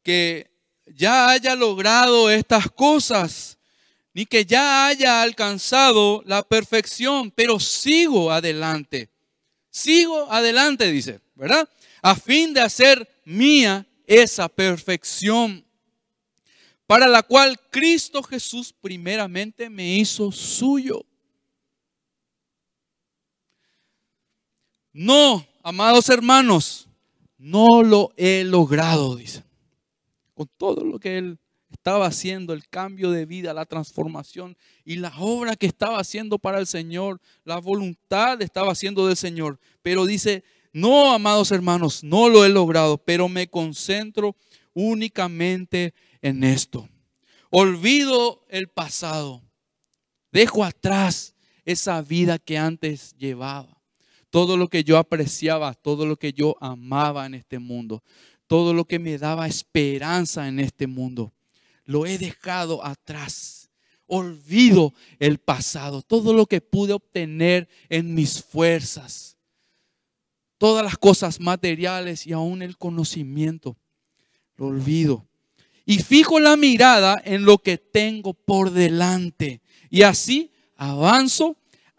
que 0.03 0.51
ya 0.85 1.29
haya 1.29 1.55
logrado 1.55 2.29
estas 2.29 2.69
cosas, 2.69 3.57
ni 4.13 4.25
que 4.25 4.45
ya 4.45 4.87
haya 4.87 5.21
alcanzado 5.21 6.21
la 6.25 6.43
perfección, 6.43 7.31
pero 7.31 7.57
sigo 7.57 8.33
adelante. 8.33 9.09
Sigo 9.69 10.29
adelante, 10.29 10.91
dice, 10.91 11.21
¿verdad? 11.35 11.69
A 12.01 12.13
fin 12.13 12.53
de 12.53 12.59
hacer 12.59 13.09
mía 13.23 13.87
esa 14.05 14.49
perfección, 14.49 15.65
para 16.85 17.07
la 17.07 17.23
cual 17.23 17.57
Cristo 17.71 18.21
Jesús 18.21 18.73
primeramente 18.73 19.69
me 19.69 19.95
hizo 19.95 20.33
suyo 20.33 21.05
No, 24.97 25.45
amados 25.61 26.07
hermanos, 26.07 26.87
no 27.37 27.83
lo 27.83 28.13
he 28.15 28.45
logrado, 28.45 29.17
dice. 29.17 29.43
Con 30.33 30.49
todo 30.57 30.85
lo 30.85 30.99
que 30.99 31.17
él 31.17 31.37
estaba 31.69 32.05
haciendo, 32.05 32.53
el 32.53 32.65
cambio 32.69 33.11
de 33.11 33.25
vida, 33.25 33.53
la 33.53 33.65
transformación 33.65 34.55
y 34.85 34.95
la 34.95 35.11
obra 35.19 35.57
que 35.57 35.65
estaba 35.65 35.99
haciendo 35.99 36.39
para 36.39 36.59
el 36.59 36.65
Señor, 36.65 37.19
la 37.43 37.57
voluntad 37.57 38.41
estaba 38.41 38.71
haciendo 38.71 39.05
del 39.05 39.17
Señor. 39.17 39.59
Pero 39.81 40.05
dice, 40.05 40.45
no, 40.71 41.11
amados 41.13 41.51
hermanos, 41.51 42.01
no 42.01 42.29
lo 42.29 42.45
he 42.45 42.49
logrado, 42.49 42.97
pero 42.97 43.27
me 43.27 43.49
concentro 43.49 44.37
únicamente 44.73 45.93
en 46.21 46.45
esto. 46.45 46.87
Olvido 47.49 48.45
el 48.47 48.69
pasado. 48.69 49.43
Dejo 50.31 50.63
atrás 50.63 51.35
esa 51.65 52.01
vida 52.01 52.39
que 52.39 52.57
antes 52.57 53.13
llevaba 53.17 53.74
todo 54.35 54.57
lo 54.57 54.67
que 54.67 54.83
yo 54.83 54.97
apreciaba, 54.97 55.73
todo 55.73 56.05
lo 56.05 56.17
que 56.17 56.33
yo 56.33 56.57
amaba 56.59 57.25
en 57.25 57.35
este 57.35 57.57
mundo, 57.57 58.03
todo 58.47 58.73
lo 58.73 58.83
que 58.83 58.99
me 58.99 59.17
daba 59.17 59.47
esperanza 59.47 60.49
en 60.49 60.59
este 60.59 60.87
mundo, 60.87 61.31
lo 61.85 62.05
he 62.05 62.17
dejado 62.17 62.85
atrás. 62.85 63.69
Olvido 64.07 64.93
el 65.19 65.37
pasado, 65.37 66.01
todo 66.01 66.33
lo 66.33 66.47
que 66.47 66.59
pude 66.59 66.91
obtener 66.91 67.69
en 67.87 68.13
mis 68.13 68.43
fuerzas, 68.43 69.37
todas 70.57 70.83
las 70.83 70.97
cosas 70.97 71.39
materiales 71.39 72.27
y 72.27 72.33
aún 72.33 72.61
el 72.61 72.77
conocimiento, 72.77 73.77
lo 74.57 74.65
olvido. 74.65 75.25
Y 75.85 75.99
fijo 75.99 76.41
la 76.41 76.57
mirada 76.57 77.21
en 77.23 77.45
lo 77.45 77.57
que 77.57 77.77
tengo 77.77 78.33
por 78.33 78.71
delante. 78.71 79.61
Y 79.89 80.01
así 80.01 80.51
avanzo 80.75 81.55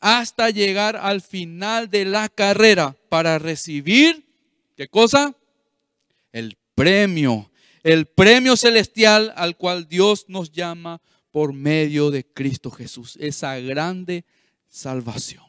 hasta 0.09 0.51
llegar 0.51 0.95
al 0.95 1.21
final 1.21 1.91
de 1.91 2.05
la 2.05 2.29
carrera 2.29 2.97
para 3.09 3.41
recibir, 3.41 4.25
¿qué 4.77 4.87
cosa? 4.87 5.35
El 6.31 6.57
premio, 6.77 7.51
el 7.83 8.07
premio 8.07 8.57
celestial 8.57 9.33
al 9.35 9.57
cual 9.57 9.89
Dios 9.89 10.27
nos 10.29 10.53
llama 10.53 11.03
por 11.33 11.53
medio 11.53 12.13
de 12.13 12.25
Cristo 12.25 12.71
Jesús, 12.71 13.17
esa 13.21 13.59
grande 13.59 14.25
salvación, 14.69 15.43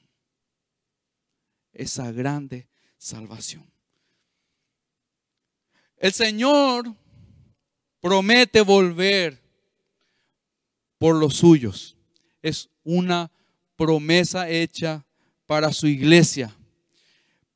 esa 1.72 2.12
grande 2.12 2.68
salvación. 2.98 3.72
El 5.98 6.14
Señor 6.14 6.96
promete 8.02 8.62
volver 8.62 9.40
por 10.98 11.16
los 11.16 11.36
suyos. 11.36 11.96
Es 12.42 12.72
una 12.84 13.32
promesa 13.78 14.50
hecha 14.50 15.06
para 15.46 15.72
su 15.72 15.88
iglesia. 15.88 16.54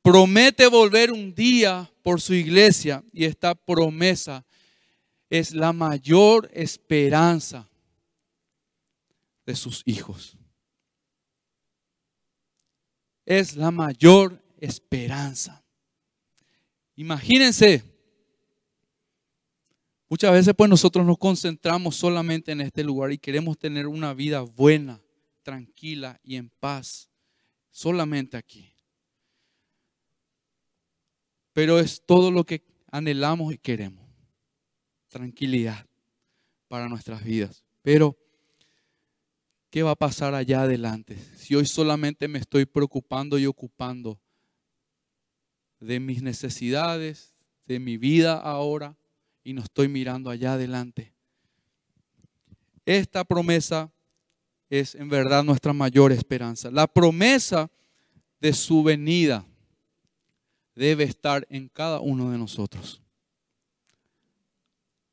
Promete 0.01 0.68
volver 0.68 1.12
un 1.12 1.36
día 1.36 1.92
por 2.01 2.22
su 2.22 2.34
iglesia 2.34 3.04
y 3.12 3.25
esta 3.25 3.54
promesa 3.54 4.46
es 5.30 5.54
la 5.54 5.74
mayor 5.74 6.50
esperanza 6.54 7.70
de 9.46 9.56
sus 9.56 9.84
hijos. 9.86 10.38
Es 13.25 13.56
la 13.56 13.72
mayor 13.72 14.42
esperanza. 14.60 15.62
Imagínense 16.96 17.92
Muchas 20.12 20.34
veces 20.34 20.54
pues 20.58 20.70
nosotros 20.70 21.06
nos 21.06 21.18
concentramos 21.18 21.96
solamente 21.96 22.51
en 22.51 22.60
este 22.60 22.84
lugar 22.84 23.13
y 23.13 23.18
queremos 23.18 23.58
tener 23.58 23.88
una 23.88 24.13
vida 24.13 24.42
buena, 24.42 25.00
tranquila 25.43 26.19
y 26.24 26.36
en 26.36 26.50
paz, 26.50 27.10
solamente 27.69 28.38
aquí. 28.38 28.74
Pero 31.53 31.79
es 31.79 32.01
todo 32.05 32.31
lo 32.31 32.45
que 32.45 32.63
anhelamos 32.91 33.53
y 33.53 33.57
queremos. 33.57 34.07
Tranquilidad 35.10 35.86
para 36.67 36.88
nuestras 36.88 37.24
vidas. 37.24 37.65
Pero, 37.81 38.17
¿qué 39.69 39.83
va 39.83 39.91
a 39.91 39.95
pasar 39.95 40.33
allá 40.33 40.62
adelante? 40.62 41.17
Si 41.36 41.55
hoy 41.55 41.65
solamente 41.65 42.27
me 42.27 42.39
estoy 42.39 42.65
preocupando 42.65 43.38
y 43.38 43.45
ocupando 43.45 44.21
de 45.79 46.00
mis 46.00 46.21
necesidades, 46.21 47.36
de 47.65 47.79
mi 47.79 47.98
vida 47.98 48.38
ahora, 48.38 48.98
y 49.43 49.53
no 49.53 49.63
estoy 49.63 49.88
mirando 49.88 50.29
allá 50.29 50.53
adelante. 50.53 51.13
Esta 52.86 53.24
promesa 53.24 53.91
es 54.72 54.96
en 54.96 55.10
verdad 55.10 55.44
nuestra 55.44 55.74
mayor 55.74 56.13
esperanza. 56.13 56.72
La 56.72 56.88
promesa 56.88 57.70
de 58.40 58.54
su 58.54 58.82
venida 58.82 59.46
debe 60.74 61.04
estar 61.04 61.46
en 61.50 61.68
cada 61.68 62.00
uno 62.00 62.32
de 62.32 62.38
nosotros. 62.38 63.01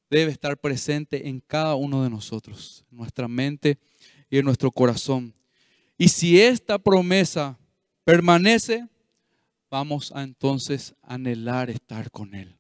Debe 0.09 0.31
estar 0.31 0.57
presente 0.57 1.29
en 1.29 1.41
cada 1.41 1.75
uno 1.75 2.05
de 2.05 2.09
nosotros, 2.09 2.85
en 2.93 2.99
nuestra 2.99 3.27
mente 3.27 3.79
y 4.31 4.38
en 4.38 4.45
nuestro 4.45 4.71
corazón. 4.71 5.35
Y 5.99 6.07
si 6.07 6.41
esta 6.41 6.79
promesa 6.79 7.59
permanece, 8.05 8.87
vamos 9.69 10.12
a 10.15 10.23
entonces 10.23 10.95
anhelar 11.03 11.69
estar 11.69 12.12
con 12.12 12.33
Él. 12.33 12.57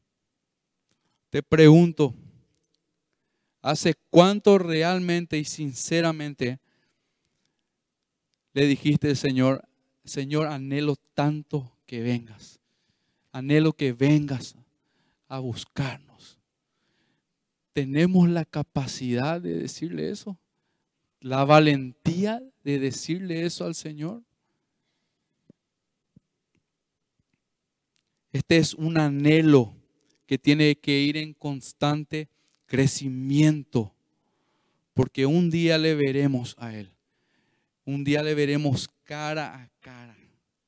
Te 1.30 1.44
pregunto, 1.44 2.12
¿hace 3.62 3.94
cuánto 4.10 4.58
realmente 4.58 5.38
y 5.38 5.44
sinceramente 5.44 6.58
le 8.52 8.66
dijiste, 8.66 9.14
Señor, 9.14 9.68
Señor, 10.04 10.46
anhelo 10.46 10.96
tanto 11.14 11.76
que 11.86 12.00
vengas? 12.00 12.58
anhelo 13.32 13.72
que 13.72 13.92
vengas 13.92 14.56
a 15.28 15.38
buscarnos. 15.38 16.38
¿Tenemos 17.72 18.28
la 18.28 18.44
capacidad 18.44 19.40
de 19.40 19.54
decirle 19.54 20.10
eso? 20.10 20.38
¿La 21.20 21.44
valentía 21.44 22.42
de 22.64 22.78
decirle 22.78 23.44
eso 23.44 23.64
al 23.64 23.74
Señor? 23.74 24.22
Este 28.32 28.58
es 28.58 28.74
un 28.74 28.98
anhelo 28.98 29.74
que 30.26 30.38
tiene 30.38 30.76
que 30.76 31.00
ir 31.00 31.16
en 31.16 31.32
constante 31.32 32.28
crecimiento, 32.66 33.94
porque 34.92 35.24
un 35.24 35.50
día 35.50 35.78
le 35.78 35.94
veremos 35.94 36.54
a 36.58 36.74
Él. 36.74 36.92
Un 37.88 38.04
día 38.04 38.22
le 38.22 38.34
veremos 38.34 38.86
cara 39.02 39.62
a 39.62 39.70
cara, 39.80 40.14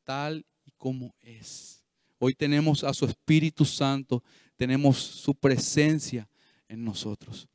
tal 0.05 0.43
y 0.65 0.71
como 0.71 1.15
es. 1.21 1.85
Hoy 2.19 2.33
tenemos 2.33 2.83
a 2.83 2.95
su 2.95 3.05
Espíritu 3.05 3.67
Santo, 3.67 4.25
tenemos 4.57 4.97
su 4.97 5.35
presencia 5.35 6.27
en 6.67 6.83
nosotros. 6.83 7.47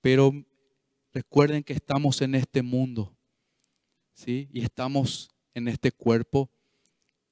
Pero 0.00 0.32
recuerden 1.12 1.62
que 1.62 1.74
estamos 1.74 2.22
en 2.22 2.34
este 2.34 2.62
mundo, 2.62 3.14
¿sí? 4.14 4.48
Y 4.54 4.62
estamos 4.62 5.28
en 5.52 5.68
este 5.68 5.92
cuerpo 5.92 6.48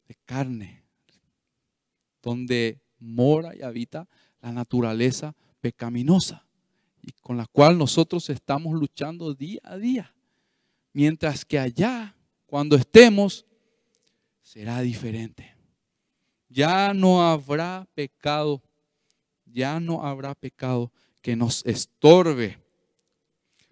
de 0.06 0.14
carne, 0.26 0.84
donde 2.20 2.82
mora 2.98 3.56
y 3.56 3.62
habita 3.62 4.06
la 4.42 4.52
naturaleza 4.52 5.34
pecaminosa 5.62 6.46
y 7.00 7.12
con 7.12 7.38
la 7.38 7.46
cual 7.46 7.78
nosotros 7.78 8.28
estamos 8.28 8.75
luchando 8.75 9.32
día 9.32 9.60
a 9.64 9.78
día. 9.78 10.15
Mientras 10.97 11.45
que 11.45 11.59
allá, 11.59 12.17
cuando 12.47 12.76
estemos, 12.76 13.45
será 14.41 14.80
diferente 14.80 15.56
ya 16.56 16.95
no 16.95 17.23
habrá 17.23 17.87
pecado, 17.95 18.63
ya 19.45 19.78
no 19.78 20.02
habrá 20.06 20.35
pecado 20.35 20.91
que 21.21 21.37
nos 21.37 21.63
estorbe. 21.67 22.59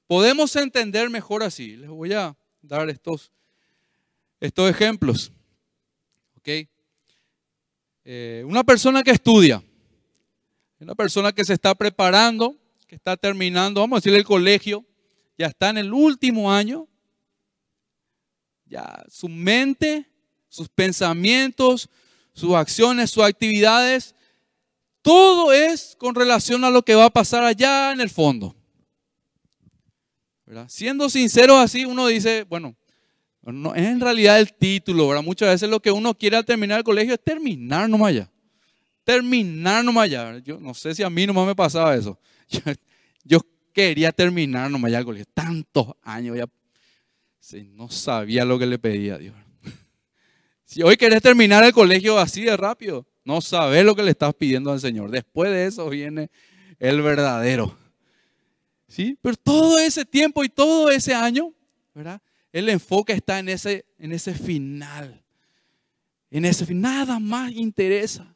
Podemos 0.06 0.54
entender 0.56 1.08
mejor 1.08 1.42
así. 1.42 1.76
Les 1.76 1.88
voy 1.88 2.12
a 2.12 2.36
dar 2.60 2.90
estos, 2.90 3.32
estos 4.38 4.68
ejemplos. 4.68 5.32
¿Ok? 6.36 6.68
Eh, 8.04 8.44
una 8.46 8.62
persona 8.62 9.02
que 9.02 9.12
estudia, 9.12 9.62
una 10.78 10.94
persona 10.94 11.32
que 11.32 11.42
se 11.42 11.54
está 11.54 11.74
preparando, 11.74 12.54
que 12.86 12.96
está 12.96 13.16
terminando, 13.16 13.80
vamos 13.80 13.96
a 13.96 14.00
decirle 14.00 14.18
el 14.18 14.26
colegio, 14.26 14.84
ya 15.38 15.46
está 15.46 15.70
en 15.70 15.78
el 15.78 15.90
último 15.90 16.52
año, 16.52 16.86
su 19.08 19.28
mente, 19.28 20.06
sus 20.48 20.68
pensamientos, 20.68 21.88
sus 22.32 22.54
acciones, 22.54 23.10
sus 23.10 23.24
actividades, 23.24 24.14
todo 25.02 25.52
es 25.52 25.96
con 25.98 26.14
relación 26.14 26.64
a 26.64 26.70
lo 26.70 26.82
que 26.82 26.94
va 26.94 27.06
a 27.06 27.10
pasar 27.10 27.44
allá 27.44 27.92
en 27.92 28.00
el 28.00 28.10
fondo. 28.10 28.54
Siendo 30.68 31.08
sincero 31.08 31.58
así, 31.58 31.84
uno 31.84 32.06
dice, 32.06 32.44
bueno, 32.48 32.76
no, 33.42 33.74
es 33.74 33.86
en 33.86 34.00
realidad 34.00 34.38
el 34.38 34.54
título, 34.54 35.08
¿verdad? 35.08 35.22
Muchas 35.22 35.48
veces 35.48 35.68
lo 35.68 35.80
que 35.80 35.90
uno 35.90 36.14
quiere 36.14 36.36
al 36.36 36.44
terminar 36.44 36.78
el 36.78 36.84
colegio 36.84 37.14
es 37.14 37.22
terminar 37.22 37.88
nomás 37.88 38.14
ya. 38.14 38.30
Terminar 39.04 39.84
nomás 39.84 40.08
ya. 40.08 40.38
Yo 40.38 40.58
no 40.58 40.72
sé 40.72 40.94
si 40.94 41.02
a 41.02 41.10
mí 41.10 41.26
nomás 41.26 41.46
me 41.46 41.54
pasaba 41.54 41.94
eso. 41.94 42.18
Yo, 43.24 43.40
quería 43.72 44.12
terminar 44.12 44.70
nomás 44.70 44.92
ya 44.92 44.98
el 44.98 45.04
colegio. 45.04 45.26
Tantos 45.34 45.88
años 46.02 46.36
ya. 46.36 46.46
No 47.52 47.90
sabía 47.90 48.44
lo 48.44 48.58
que 48.58 48.66
le 48.66 48.78
pedía 48.78 49.14
a 49.14 49.18
Dios. 49.18 49.34
Si 50.64 50.82
hoy 50.82 50.96
querés 50.96 51.22
terminar 51.22 51.62
el 51.62 51.72
colegio 51.72 52.18
así 52.18 52.42
de 52.42 52.56
rápido, 52.56 53.06
no 53.24 53.40
sabes 53.40 53.84
lo 53.84 53.94
que 53.94 54.02
le 54.02 54.10
estás 54.10 54.34
pidiendo 54.34 54.72
al 54.72 54.80
Señor. 54.80 55.10
Después 55.10 55.50
de 55.50 55.66
eso 55.66 55.88
viene 55.88 56.30
el 56.80 57.00
verdadero. 57.00 57.76
¿Sí? 58.88 59.16
Pero 59.22 59.36
todo 59.36 59.78
ese 59.78 60.04
tiempo 60.04 60.42
y 60.42 60.48
todo 60.48 60.90
ese 60.90 61.14
año, 61.14 61.52
¿verdad? 61.94 62.20
El 62.52 62.68
enfoque 62.68 63.12
está 63.12 63.38
en 63.38 63.50
ese, 63.50 63.84
en 63.98 64.12
ese 64.12 64.34
final. 64.34 65.22
En 66.30 66.44
ese 66.44 66.66
final. 66.66 66.82
Nada 66.82 67.18
más 67.20 67.52
interesa. 67.52 68.34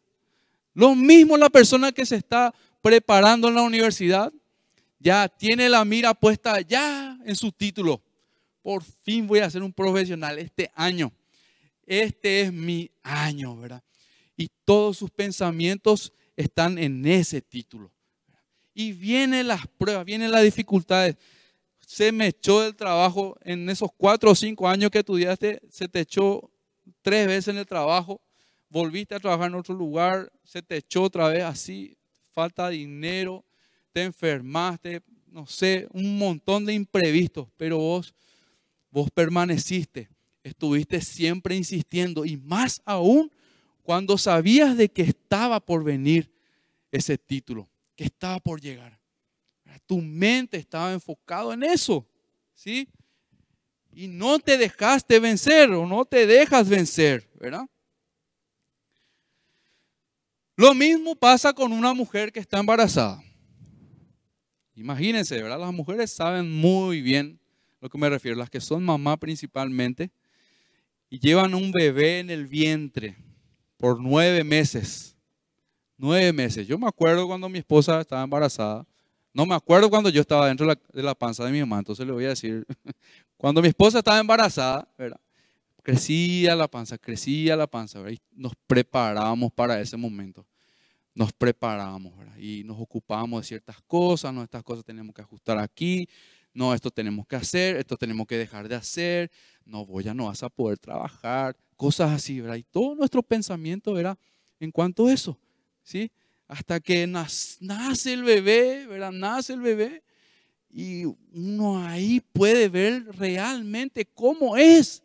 Lo 0.74 0.94
mismo 0.94 1.36
la 1.36 1.50
persona 1.50 1.90
que 1.90 2.06
se 2.06 2.16
está 2.16 2.54
preparando 2.80 3.48
en 3.48 3.54
la 3.54 3.62
universidad, 3.62 4.32
ya 5.00 5.28
tiene 5.28 5.68
la 5.68 5.84
mira 5.84 6.14
puesta 6.14 6.60
ya 6.60 7.18
en 7.24 7.34
su 7.34 7.50
título. 7.50 8.00
Por 8.68 8.82
fin 8.82 9.26
voy 9.26 9.38
a 9.38 9.48
ser 9.48 9.62
un 9.62 9.72
profesional 9.72 10.38
este 10.38 10.70
año 10.74 11.10
este 11.88 12.42
es 12.42 12.52
mi 12.52 12.90
año, 13.02 13.56
¿verdad? 13.56 13.82
Y 14.36 14.50
todos 14.66 14.98
sus 14.98 15.10
pensamientos 15.10 16.12
están 16.36 16.76
en 16.76 17.06
ese 17.06 17.40
título. 17.40 17.90
Y 18.74 18.92
vienen 18.92 19.48
las 19.48 19.66
pruebas, 19.66 20.04
vienen 20.04 20.30
las 20.30 20.42
dificultades. 20.42 21.16
Se 21.80 22.12
me 22.12 22.26
echó 22.26 22.60
del 22.60 22.76
trabajo 22.76 23.38
en 23.42 23.70
esos 23.70 23.88
cuatro 23.96 24.32
o 24.32 24.34
cinco 24.34 24.68
años 24.68 24.90
que 24.90 24.98
estudiaste, 24.98 25.62
se 25.70 25.88
te 25.88 26.00
echó 26.00 26.50
tres 27.00 27.26
veces 27.26 27.48
en 27.48 27.56
el 27.56 27.66
trabajo, 27.66 28.20
volviste 28.68 29.14
a 29.14 29.20
trabajar 29.20 29.48
en 29.48 29.54
otro 29.54 29.74
lugar, 29.74 30.30
se 30.44 30.60
te 30.60 30.76
echó 30.76 31.04
otra 31.04 31.28
vez 31.28 31.42
así, 31.42 31.96
falta 32.32 32.68
dinero, 32.68 33.46
te 33.92 34.02
enfermaste, 34.02 35.00
no 35.28 35.46
sé, 35.46 35.88
un 35.92 36.18
montón 36.18 36.66
de 36.66 36.74
imprevistos, 36.74 37.48
pero 37.56 37.78
vos, 37.78 38.14
vos 38.90 39.10
permaneciste 39.10 40.08
estuviste 40.48 41.00
siempre 41.00 41.56
insistiendo 41.56 42.24
y 42.24 42.36
más 42.36 42.82
aún 42.84 43.30
cuando 43.82 44.18
sabías 44.18 44.76
de 44.76 44.88
que 44.88 45.02
estaba 45.02 45.60
por 45.60 45.84
venir 45.84 46.30
ese 46.90 47.16
título, 47.16 47.68
que 47.96 48.04
estaba 48.04 48.38
por 48.38 48.60
llegar. 48.60 48.98
Tu 49.86 50.00
mente 50.02 50.58
estaba 50.58 50.92
enfocado 50.92 51.52
en 51.52 51.62
eso, 51.62 52.06
¿sí? 52.54 52.88
Y 53.92 54.08
no 54.08 54.38
te 54.38 54.58
dejaste 54.58 55.18
vencer 55.18 55.70
o 55.70 55.86
no 55.86 56.04
te 56.04 56.26
dejas 56.26 56.68
vencer, 56.68 57.30
¿verdad? 57.40 57.66
Lo 60.56 60.74
mismo 60.74 61.14
pasa 61.14 61.52
con 61.52 61.72
una 61.72 61.94
mujer 61.94 62.32
que 62.32 62.40
está 62.40 62.58
embarazada. 62.58 63.22
Imagínense, 64.74 65.40
¿verdad? 65.40 65.60
Las 65.60 65.72
mujeres 65.72 66.10
saben 66.10 66.50
muy 66.50 67.00
bien 67.00 67.40
lo 67.80 67.88
que 67.88 67.98
me 67.98 68.08
refiero, 68.08 68.36
las 68.36 68.50
que 68.50 68.60
son 68.60 68.84
mamá 68.84 69.16
principalmente 69.16 70.10
y 71.10 71.18
llevan 71.18 71.54
un 71.54 71.72
bebé 71.72 72.20
en 72.20 72.30
el 72.30 72.46
vientre 72.46 73.16
por 73.76 74.00
nueve 74.00 74.44
meses. 74.44 75.16
Nueve 75.96 76.32
meses. 76.32 76.66
Yo 76.66 76.78
me 76.78 76.86
acuerdo 76.86 77.26
cuando 77.26 77.48
mi 77.48 77.58
esposa 77.58 78.00
estaba 78.00 78.22
embarazada. 78.22 78.86
No 79.32 79.46
me 79.46 79.54
acuerdo 79.54 79.90
cuando 79.90 80.10
yo 80.10 80.20
estaba 80.20 80.46
dentro 80.48 80.66
de 80.66 81.02
la, 81.02 81.14
panza 81.14 81.44
de 81.44 81.52
mi 81.52 81.60
mamá. 81.60 81.78
Entonces 81.78 82.06
le 82.06 82.12
voy 82.12 82.24
a 82.24 82.30
decir, 82.30 82.66
cuando 83.36 83.62
mi 83.62 83.68
esposa 83.68 83.98
estaba 83.98 84.18
embarazada, 84.18 84.88
¿verdad? 84.96 85.20
crecía 85.82 86.54
la 86.54 86.68
panza, 86.68 86.98
crecía 86.98 87.56
la 87.56 87.66
panza. 87.66 88.00
¿verdad? 88.00 88.12
Y 88.12 88.20
nos 88.40 88.52
preparábamos 88.66 89.52
para 89.52 89.80
ese 89.80 89.96
momento. 89.96 90.46
nos 91.14 91.32
preparamos 91.32 92.12
y 92.38 92.62
nos 92.64 92.78
ocupamos 92.78 93.40
de 93.40 93.46
ciertas 93.48 93.80
cosas, 93.82 94.32
no, 94.32 94.42
estas 94.44 94.62
cosas 94.62 94.84
tenemos 94.84 95.12
que 95.12 95.22
ajustar 95.22 95.58
aquí, 95.58 96.08
no, 96.58 96.74
esto 96.74 96.90
tenemos 96.90 97.24
que 97.24 97.36
hacer, 97.36 97.76
esto 97.76 97.96
tenemos 97.96 98.26
que 98.26 98.36
dejar 98.36 98.68
de 98.68 98.74
hacer, 98.74 99.30
no 99.64 99.86
voy, 99.86 100.02
ya 100.02 100.12
no 100.12 100.26
vas 100.26 100.42
a 100.42 100.48
poder 100.48 100.76
trabajar, 100.76 101.56
cosas 101.76 102.10
así, 102.10 102.40
¿verdad? 102.40 102.56
Y 102.56 102.64
todo 102.64 102.96
nuestro 102.96 103.22
pensamiento 103.22 103.96
era 103.96 104.18
en 104.58 104.72
cuanto 104.72 105.06
a 105.06 105.12
eso, 105.12 105.38
¿sí? 105.84 106.10
Hasta 106.48 106.80
que 106.80 107.06
nace 107.06 108.12
el 108.12 108.24
bebé, 108.24 108.88
¿verdad? 108.88 109.12
Nace 109.12 109.52
el 109.52 109.60
bebé 109.60 110.02
y 110.68 111.04
uno 111.32 111.86
ahí 111.86 112.20
puede 112.20 112.68
ver 112.68 113.06
realmente 113.16 114.04
cómo 114.04 114.56
es, 114.56 115.04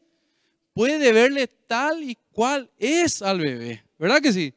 puede 0.73 1.13
verle 1.13 1.47
tal 1.47 2.01
y 2.01 2.17
cual 2.31 2.67
es 2.79 3.21
al 3.21 3.39
bebé, 3.39 3.83
¿verdad 3.99 4.21
que 4.21 4.33
sí? 4.33 4.55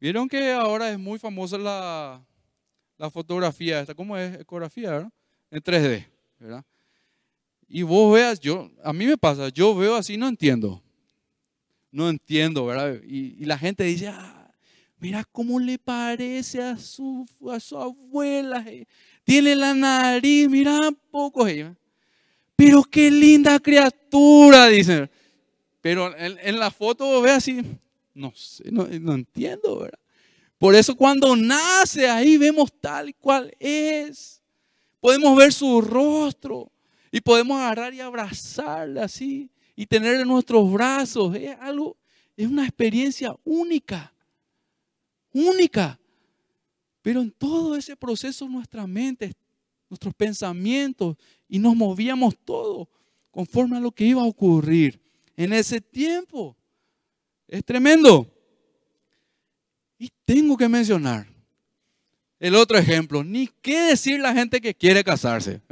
Vieron 0.00 0.28
que 0.28 0.52
ahora 0.52 0.88
es 0.88 1.00
muy 1.00 1.18
famosa 1.18 1.58
la, 1.58 2.24
la 2.96 3.10
fotografía, 3.10 3.84
¿cómo 3.96 4.16
es? 4.16 4.38
Ecografía, 4.38 4.90
¿verdad? 4.92 5.12
En 5.50 5.62
3D, 5.62 6.06
¿verdad? 6.38 6.64
Y 7.68 7.82
vos 7.82 8.14
veas, 8.14 8.38
yo, 8.40 8.70
a 8.82 8.92
mí 8.92 9.06
me 9.06 9.16
pasa, 9.16 9.48
yo 9.48 9.74
veo 9.74 9.96
así, 9.96 10.16
no 10.16 10.28
entiendo. 10.28 10.82
No 11.90 12.08
entiendo, 12.08 12.66
¿verdad? 12.66 13.00
Y, 13.06 13.44
la 13.44 13.58
gente 13.58 13.84
dice, 13.84 14.08
ah, 14.08 14.52
mira 14.98 15.24
cómo 15.24 15.58
le 15.58 15.78
parece 15.78 16.62
a 16.62 16.76
su, 16.76 17.26
a 17.50 17.58
su 17.58 17.78
abuela. 17.78 18.64
Eh. 18.66 18.86
Tiene 19.24 19.56
la 19.56 19.74
nariz, 19.74 20.48
mira 20.48 20.90
poco 21.10 21.46
ella. 21.46 21.74
Pero 22.54 22.82
qué 22.84 23.10
linda 23.10 23.58
criatura, 23.58 24.68
dicen. 24.68 25.10
Pero 25.80 26.16
en, 26.16 26.58
la 26.58 26.70
foto 26.70 27.20
ve 27.20 27.30
así, 27.30 27.62
no 28.12 28.32
sé, 28.34 28.72
no, 28.72 28.86
entiendo, 28.86 29.78
¿verdad? 29.78 29.98
Por 30.58 30.74
eso 30.74 30.96
cuando 30.96 31.36
nace 31.36 32.08
ahí 32.08 32.36
vemos 32.36 32.72
tal 32.80 33.14
cual 33.14 33.54
es. 33.60 34.42
Podemos 35.06 35.36
ver 35.36 35.52
su 35.52 35.80
rostro 35.80 36.68
y 37.12 37.20
podemos 37.20 37.60
agarrar 37.60 37.94
y 37.94 38.00
abrazarle 38.00 39.00
así 39.00 39.48
y 39.76 39.86
tener 39.86 40.16
en 40.16 40.26
nuestros 40.26 40.72
brazos. 40.72 41.32
Es 41.36 41.56
algo, 41.60 41.96
es 42.36 42.48
una 42.48 42.64
experiencia 42.64 43.32
única, 43.44 44.12
única. 45.32 45.96
Pero 47.02 47.20
en 47.20 47.30
todo 47.30 47.76
ese 47.76 47.94
proceso 47.94 48.48
nuestra 48.48 48.84
mente, 48.88 49.32
nuestros 49.88 50.12
pensamientos 50.12 51.16
y 51.48 51.60
nos 51.60 51.76
movíamos 51.76 52.36
todo 52.44 52.88
conforme 53.30 53.76
a 53.76 53.80
lo 53.80 53.92
que 53.92 54.06
iba 54.06 54.22
a 54.22 54.26
ocurrir 54.26 55.00
en 55.36 55.52
ese 55.52 55.80
tiempo. 55.80 56.56
Es 57.46 57.64
tremendo. 57.64 58.28
Y 60.00 60.10
tengo 60.24 60.56
que 60.56 60.68
mencionar 60.68 61.35
el 62.38 62.54
otro 62.54 62.78
ejemplo. 62.78 63.24
Ni 63.24 63.48
qué 63.62 63.80
decir 63.80 64.20
la 64.20 64.32
gente 64.32 64.60
que 64.60 64.74
quiere 64.74 65.04
casarse. 65.04 65.60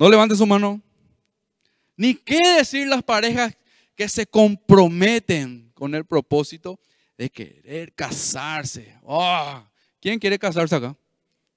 No 0.00 0.08
levante 0.08 0.36
su 0.36 0.46
mano. 0.46 0.80
Ni 1.96 2.14
qué 2.14 2.38
decir 2.58 2.86
las 2.86 3.02
parejas 3.02 3.56
que 3.96 4.08
se 4.08 4.28
comprometen 4.28 5.72
con 5.74 5.92
el 5.92 6.04
propósito 6.04 6.78
de 7.16 7.28
querer 7.28 7.92
casarse. 7.94 8.94
Oh, 9.02 9.60
¿Quién 10.00 10.20
quiere 10.20 10.38
casarse 10.38 10.76
acá? 10.76 10.96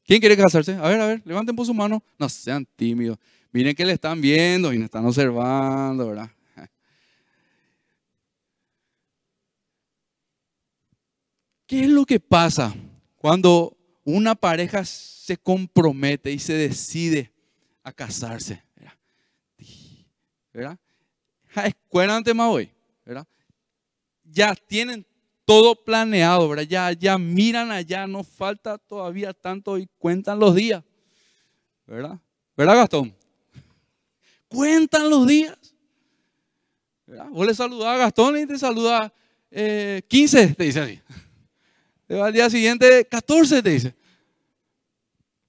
¿Quién 0.03 0.19
quiere 0.19 0.35
casarse? 0.35 0.73
A 0.73 0.89
ver, 0.89 0.99
a 0.99 1.05
ver, 1.05 1.21
levanten 1.23 1.55
por 1.55 1.67
su 1.67 1.73
mano. 1.75 2.03
No 2.17 2.27
sean 2.27 2.65
tímidos. 2.75 3.19
Miren 3.51 3.75
que 3.75 3.85
le 3.85 3.93
están 3.93 4.19
viendo 4.19 4.73
y 4.73 4.79
le 4.79 4.85
están 4.85 5.05
observando, 5.05 6.07
¿verdad? 6.07 6.31
¿Qué 11.67 11.81
es 11.81 11.89
lo 11.89 12.07
que 12.07 12.19
pasa 12.19 12.73
cuando 13.21 13.77
una 14.03 14.33
pareja 14.33 14.83
se 14.83 15.37
compromete 15.37 16.31
y 16.31 16.39
se 16.39 16.53
decide 16.53 17.31
a 17.83 17.91
casarse? 17.93 18.63
¿Verdad? 20.51 20.77
antes 22.09 22.33
más 22.35 22.49
hoy, 22.49 22.71
¿verdad? 23.05 23.27
Ya 24.23 24.55
tienen 24.55 25.05
todo 25.45 25.75
planeado, 25.75 26.49
¿verdad? 26.49 26.63
Ya, 26.63 26.91
ya 26.93 27.17
miran 27.19 27.69
allá, 27.69 28.07
no 28.07 28.23
falta 28.23 28.79
todavía 28.79 29.33
tanto 29.33 29.77
y 29.77 29.87
cuentan 29.99 30.39
los 30.39 30.55
días, 30.55 30.83
¿verdad? 31.85 32.19
¿Verdad, 32.57 32.75
Gastón? 32.75 33.15
Cuentan 34.47 35.09
los 35.11 35.27
días. 35.27 35.55
¿verdad? 37.05 37.27
Vos 37.29 37.45
le 37.45 37.53
saludás 37.53 37.89
a 37.89 37.97
Gastón 37.97 38.39
y 38.39 38.47
te 38.47 38.57
saluda 38.57 39.13
eh, 39.51 40.01
15, 40.07 40.55
te 40.55 40.63
dice 40.63 40.79
así 40.79 41.01
al 42.19 42.33
día 42.33 42.49
siguiente 42.49 43.05
14 43.05 43.61
te 43.61 43.69
dice. 43.69 43.95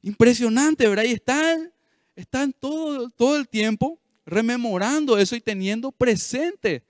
Impresionante, 0.03 0.89
¿verdad? 0.89 1.05
Y 1.05 1.13
están, 1.13 1.73
están 2.15 2.53
todo, 2.53 3.09
todo 3.11 3.37
el 3.37 3.49
tiempo 3.49 4.01
rememorando 4.25 5.19
eso 5.19 5.35
y 5.35 5.41
teniendo 5.41 5.91
presente, 5.91 6.85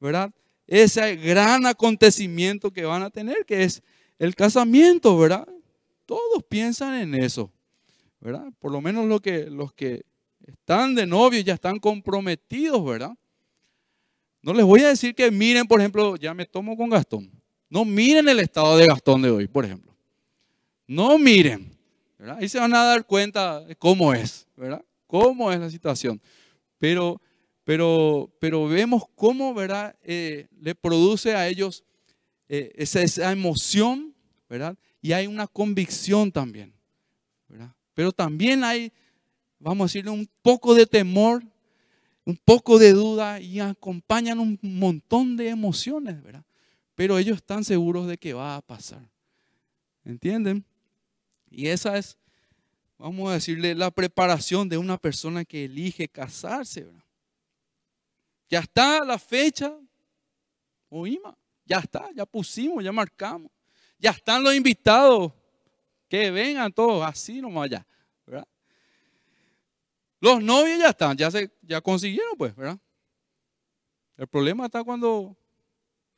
¿verdad? 0.00 0.32
Ese 0.66 1.16
gran 1.16 1.66
acontecimiento 1.66 2.72
que 2.72 2.84
van 2.84 3.02
a 3.02 3.10
tener, 3.10 3.44
que 3.46 3.64
es 3.64 3.82
el 4.18 4.34
casamiento, 4.34 5.16
¿verdad? 5.16 5.46
Todos 6.06 6.44
piensan 6.48 6.94
en 6.94 7.14
eso, 7.14 7.52
¿verdad? 8.20 8.46
Por 8.58 8.72
lo 8.72 8.80
menos 8.80 9.06
los 9.06 9.20
que, 9.20 9.46
los 9.46 9.72
que 9.72 10.04
están 10.46 10.94
de 10.94 11.06
novio 11.06 11.40
ya 11.40 11.54
están 11.54 11.78
comprometidos, 11.78 12.84
¿verdad? 12.84 13.12
No 14.42 14.52
les 14.54 14.64
voy 14.64 14.80
a 14.82 14.88
decir 14.88 15.14
que 15.14 15.30
miren, 15.30 15.66
por 15.66 15.80
ejemplo, 15.80 16.16
ya 16.16 16.32
me 16.32 16.46
tomo 16.46 16.76
con 16.76 16.90
Gastón. 16.90 17.37
No 17.70 17.84
miren 17.84 18.28
el 18.28 18.40
estado 18.40 18.76
de 18.76 18.86
Gastón 18.86 19.22
de 19.22 19.30
hoy, 19.30 19.46
por 19.46 19.64
ejemplo. 19.64 19.94
No 20.86 21.18
miren. 21.18 21.76
¿verdad? 22.18 22.38
Ahí 22.40 22.48
se 22.48 22.58
van 22.58 22.74
a 22.74 22.84
dar 22.84 23.06
cuenta 23.06 23.60
de 23.60 23.76
cómo 23.76 24.12
es, 24.12 24.46
¿verdad? 24.56 24.84
Cómo 25.06 25.52
es 25.52 25.60
la 25.60 25.70
situación. 25.70 26.20
Pero, 26.78 27.20
pero, 27.64 28.30
pero 28.40 28.66
vemos 28.66 29.04
cómo, 29.14 29.54
¿verdad? 29.54 29.96
Eh, 30.02 30.48
le 30.60 30.74
produce 30.74 31.34
a 31.34 31.46
ellos 31.48 31.84
eh, 32.48 32.72
esa, 32.76 33.30
emoción, 33.30 34.14
¿verdad? 34.48 34.76
Y 35.00 35.12
hay 35.12 35.26
una 35.26 35.46
convicción 35.46 36.32
también, 36.32 36.72
¿verdad? 37.46 37.72
Pero 37.94 38.10
también 38.10 38.64
hay, 38.64 38.92
vamos 39.58 39.84
a 39.84 39.88
decirle, 39.88 40.10
un 40.10 40.28
poco 40.42 40.74
de 40.74 40.86
temor, 40.86 41.44
un 42.24 42.36
poco 42.36 42.78
de 42.78 42.92
duda 42.92 43.40
y 43.40 43.60
acompañan 43.60 44.40
un 44.40 44.58
montón 44.62 45.36
de 45.36 45.48
emociones, 45.48 46.22
¿verdad? 46.22 46.44
Pero 46.98 47.16
ellos 47.16 47.36
están 47.36 47.62
seguros 47.62 48.08
de 48.08 48.18
que 48.18 48.34
va 48.34 48.56
a 48.56 48.60
pasar. 48.60 49.08
¿Entienden? 50.04 50.64
Y 51.48 51.68
esa 51.68 51.96
es, 51.96 52.18
vamos 52.98 53.30
a 53.30 53.34
decirle, 53.34 53.76
la 53.76 53.92
preparación 53.92 54.68
de 54.68 54.78
una 54.78 54.98
persona 54.98 55.44
que 55.44 55.66
elige 55.66 56.08
casarse. 56.08 56.90
Ya 58.50 58.58
está 58.58 59.04
la 59.04 59.16
fecha, 59.16 59.78
oíma, 60.88 61.38
ya 61.64 61.78
está, 61.78 62.10
ya 62.16 62.26
pusimos, 62.26 62.82
ya 62.82 62.90
marcamos. 62.90 63.52
Ya 63.96 64.10
están 64.10 64.42
los 64.42 64.52
invitados, 64.52 65.32
que 66.08 66.32
vengan 66.32 66.72
todos, 66.72 67.06
así 67.06 67.40
nomás 67.40 67.70
ya. 67.70 67.86
¿verdad? 68.26 68.48
Los 70.18 70.42
novios 70.42 70.80
ya 70.80 70.88
están, 70.88 71.16
ya, 71.16 71.30
se, 71.30 71.48
ya 71.62 71.80
consiguieron 71.80 72.36
pues, 72.36 72.56
¿verdad? 72.56 72.80
El 74.16 74.26
problema 74.26 74.64
está 74.64 74.82
cuando 74.82 75.36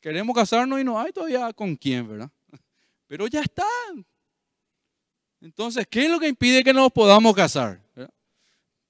Queremos 0.00 0.34
casarnos 0.34 0.80
y 0.80 0.84
no 0.84 0.98
hay 0.98 1.12
todavía 1.12 1.52
con 1.52 1.76
quién, 1.76 2.08
¿verdad? 2.08 2.30
Pero 3.06 3.26
ya 3.26 3.42
están. 3.42 4.06
Entonces, 5.40 5.86
¿qué 5.88 6.04
es 6.04 6.10
lo 6.10 6.18
que 6.18 6.28
impide 6.28 6.62
que 6.64 6.72
nos 6.72 6.92
podamos 6.92 7.34
casar? 7.34 7.80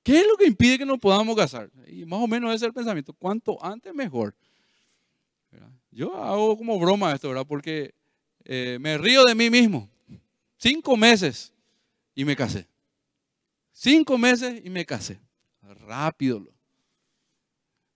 ¿Qué 0.03 0.21
es 0.21 0.27
lo 0.27 0.37
que 0.37 0.47
impide 0.47 0.79
que 0.79 0.87
nos 0.87 0.99
podamos 0.99 1.37
casar? 1.37 1.71
Y 1.87 2.05
más 2.07 2.21
o 2.21 2.27
menos 2.27 2.51
ese 2.51 2.65
es 2.65 2.69
el 2.69 2.73
pensamiento. 2.73 3.13
Cuanto 3.13 3.63
antes, 3.63 3.95
mejor. 3.95 4.35
Yo 5.91 6.17
hago 6.17 6.57
como 6.57 6.79
broma 6.79 7.13
esto, 7.13 7.29
¿verdad? 7.29 7.47
Porque 7.47 7.95
eh, 8.45 8.79
me 8.81 8.97
río 8.97 9.25
de 9.25 9.35
mí 9.35 9.51
mismo. 9.51 9.89
Cinco 10.57 10.97
meses 10.97 11.53
y 12.15 12.25
me 12.25 12.37
casé. 12.37 12.67
Cinco 13.73 14.17
meses 14.17 14.61
y 14.65 14.71
me 14.71 14.87
casé. 14.87 15.21
Rápido. 15.87 16.47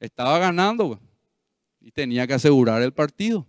Estaba 0.00 0.38
ganando 0.38 1.00
y 1.84 1.90
tenía 1.90 2.26
que 2.26 2.32
asegurar 2.32 2.80
el 2.80 2.94
partido. 2.94 3.46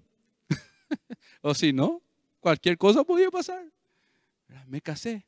o 1.42 1.56
si 1.56 1.72
no, 1.72 2.02
cualquier 2.42 2.78
cosa 2.78 3.06
podía 3.06 3.32
pasar. 3.32 3.64
Me 4.68 4.82
casé. 4.82 5.26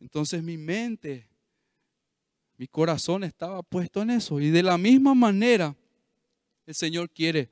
Entonces 0.00 0.42
mi 0.42 0.58
mente, 0.58 1.26
mi 2.58 2.68
corazón 2.68 3.24
estaba 3.24 3.62
puesto 3.62 4.02
en 4.02 4.10
eso. 4.10 4.38
Y 4.38 4.50
de 4.50 4.62
la 4.62 4.76
misma 4.76 5.14
manera, 5.14 5.74
el 6.66 6.74
Señor 6.74 7.08
quiere 7.08 7.48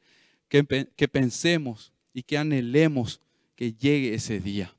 que, 0.51 0.87
que 0.95 1.09
pensemos 1.09 1.91
y 2.13 2.23
que 2.23 2.37
anhelemos 2.37 3.23
que 3.57 3.73
llegue 3.73 4.13
ese 4.13 4.39
día, 4.39 4.75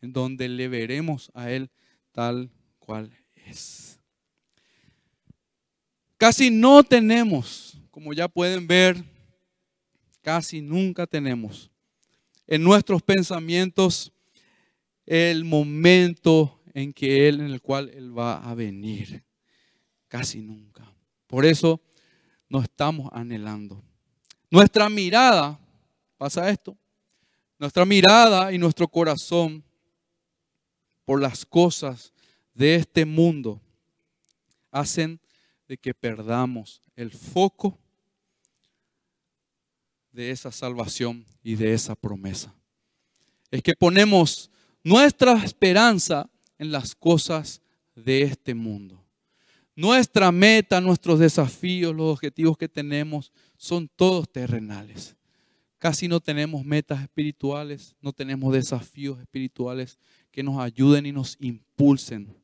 en 0.00 0.12
donde 0.12 0.48
le 0.48 0.68
veremos 0.68 1.32
a 1.34 1.50
Él 1.50 1.70
tal 2.12 2.50
cual 2.78 3.10
es. 3.34 3.98
Casi 6.18 6.50
no 6.50 6.84
tenemos 6.84 7.80
como 7.98 8.12
ya 8.12 8.28
pueden 8.28 8.68
ver, 8.68 9.04
casi 10.22 10.60
nunca 10.60 11.04
tenemos 11.04 11.68
en 12.46 12.62
nuestros 12.62 13.02
pensamientos 13.02 14.12
el 15.04 15.44
momento 15.44 16.62
en 16.74 16.92
que 16.92 17.26
Él, 17.28 17.40
en 17.40 17.46
el 17.46 17.60
cual 17.60 17.88
Él 17.88 18.16
va 18.16 18.36
a 18.36 18.54
venir. 18.54 19.24
Casi 20.06 20.40
nunca. 20.40 20.88
Por 21.26 21.44
eso 21.44 21.80
no 22.48 22.60
estamos 22.60 23.10
anhelando. 23.12 23.82
Nuestra 24.48 24.88
mirada, 24.88 25.58
pasa 26.16 26.48
esto, 26.50 26.78
nuestra 27.58 27.84
mirada 27.84 28.52
y 28.52 28.58
nuestro 28.58 28.86
corazón 28.86 29.64
por 31.04 31.20
las 31.20 31.44
cosas 31.44 32.12
de 32.54 32.76
este 32.76 33.04
mundo 33.04 33.60
hacen 34.70 35.18
de 35.66 35.76
que 35.76 35.92
perdamos 35.92 36.80
el 36.94 37.10
foco 37.10 37.76
de 40.18 40.32
esa 40.32 40.50
salvación 40.50 41.24
y 41.44 41.54
de 41.54 41.72
esa 41.72 41.94
promesa. 41.94 42.52
Es 43.52 43.62
que 43.62 43.76
ponemos 43.76 44.50
nuestra 44.82 45.44
esperanza 45.44 46.28
en 46.58 46.72
las 46.72 46.96
cosas 46.96 47.62
de 47.94 48.22
este 48.22 48.52
mundo. 48.52 49.00
Nuestra 49.76 50.32
meta, 50.32 50.80
nuestros 50.80 51.20
desafíos, 51.20 51.94
los 51.94 52.14
objetivos 52.14 52.58
que 52.58 52.68
tenemos 52.68 53.30
son 53.56 53.88
todos 53.94 54.28
terrenales. 54.28 55.14
Casi 55.78 56.08
no 56.08 56.18
tenemos 56.18 56.64
metas 56.64 57.00
espirituales, 57.00 57.94
no 58.00 58.12
tenemos 58.12 58.52
desafíos 58.52 59.20
espirituales 59.20 60.00
que 60.32 60.42
nos 60.42 60.58
ayuden 60.58 61.06
y 61.06 61.12
nos 61.12 61.36
impulsen 61.38 62.34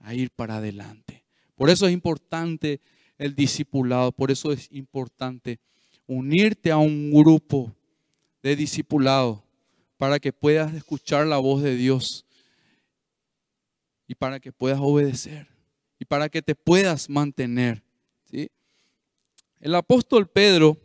a 0.00 0.14
ir 0.14 0.32
para 0.32 0.56
adelante. 0.56 1.24
Por 1.54 1.70
eso 1.70 1.86
es 1.86 1.92
importante 1.92 2.80
el 3.18 3.36
discipulado, 3.36 4.10
por 4.10 4.32
eso 4.32 4.50
es 4.50 4.68
importante 4.72 5.60
unirte 6.08 6.72
a 6.72 6.78
un 6.78 7.12
grupo 7.12 7.72
de 8.42 8.56
discipulado 8.56 9.44
para 9.98 10.18
que 10.18 10.32
puedas 10.32 10.74
escuchar 10.74 11.26
la 11.26 11.36
voz 11.36 11.62
de 11.62 11.76
Dios 11.76 12.24
y 14.08 14.14
para 14.14 14.40
que 14.40 14.50
puedas 14.50 14.80
obedecer 14.80 15.46
y 15.98 16.04
para 16.04 16.28
que 16.28 16.40
te 16.40 16.54
puedas 16.54 17.10
mantener. 17.10 17.82
¿sí? 18.24 18.50
El 19.60 19.74
apóstol 19.74 20.26
Pedro 20.26 20.78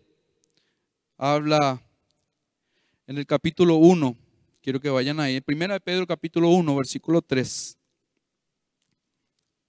habla 1.18 1.82
en 3.08 3.18
el 3.18 3.26
capítulo 3.26 3.76
1, 3.76 4.18
quiero 4.62 4.80
que 4.80 4.90
vayan 4.90 5.20
ahí, 5.20 5.40
primera 5.40 5.76
de 5.76 5.80
Pedro 5.80 6.06
capítulo 6.06 6.50
1, 6.50 6.76
versículo 6.76 7.22
3. 7.22 7.78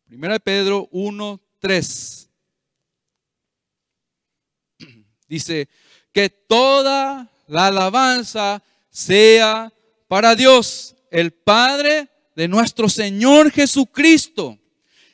Primera 0.07 0.35
de 0.35 0.41
Pedro 0.41 0.89
1, 0.91 1.41
3. 1.61 2.24
Dice, 5.35 5.69
que 6.13 6.31
toda 6.31 7.29
la 7.49 7.67
alabanza 7.67 8.63
sea 8.89 9.73
para 10.07 10.37
Dios, 10.37 10.95
el 11.11 11.33
Padre 11.33 12.09
de 12.37 12.47
nuestro 12.47 12.89
Señor 12.89 13.51
Jesucristo. 13.51 14.57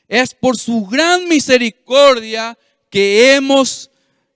Es 0.07 0.35
por 0.35 0.59
su 0.59 0.85
gran 0.85 1.27
misericordia 1.27 2.59
que 2.91 3.35
hemos 3.35 3.91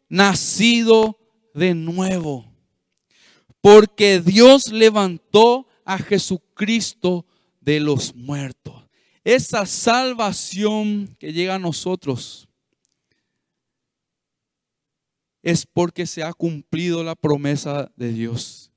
nacido 0.09 1.19
de 1.53 1.75
nuevo. 1.75 2.51
Porque 3.61 4.21
Dios 4.21 4.69
levantó 4.69 5.69
a 5.85 5.99
Jesucristo 5.99 7.27
de 7.61 7.79
los 7.81 8.15
muertos. 8.15 8.85
Esa 9.23 9.67
salvación 9.67 11.15
que 11.19 11.35
llega 11.35 11.57
a 11.57 11.59
nosotros 11.59 12.44
es 15.45 15.67
porque 15.67 16.07
se 16.07 16.23
ha 16.23 16.33
cumplido 16.33 17.05
la 17.05 17.15
promesa 17.15 17.93
de 17.97 18.15
Dios. 18.15 18.73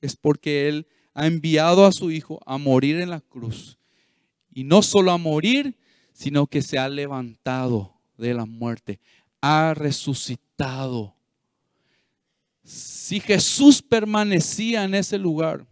Es 0.00 0.16
porque 0.16 0.66
Él 0.66 0.86
ha 1.12 1.26
enviado 1.26 1.84
a 1.84 1.92
su 1.92 2.10
Hijo 2.10 2.40
a 2.46 2.56
morir 2.56 2.98
en 2.98 3.10
la 3.10 3.20
cruz. 3.20 3.78
Y 4.50 4.64
no 4.64 4.80
solo 4.80 5.12
a 5.12 5.18
morir, 5.18 5.76
sino 6.14 6.46
que 6.46 6.62
se 6.62 6.78
ha 6.78 6.88
levantado 6.88 8.00
de 8.16 8.32
la 8.32 8.46
muerte, 8.46 9.00
ha 9.42 9.74
resucitado. 9.74 11.14
Si 12.64 13.20
Jesús 13.20 13.82
permanecía 13.82 14.84
en 14.84 14.94
ese 14.94 15.18
lugar 15.18 15.66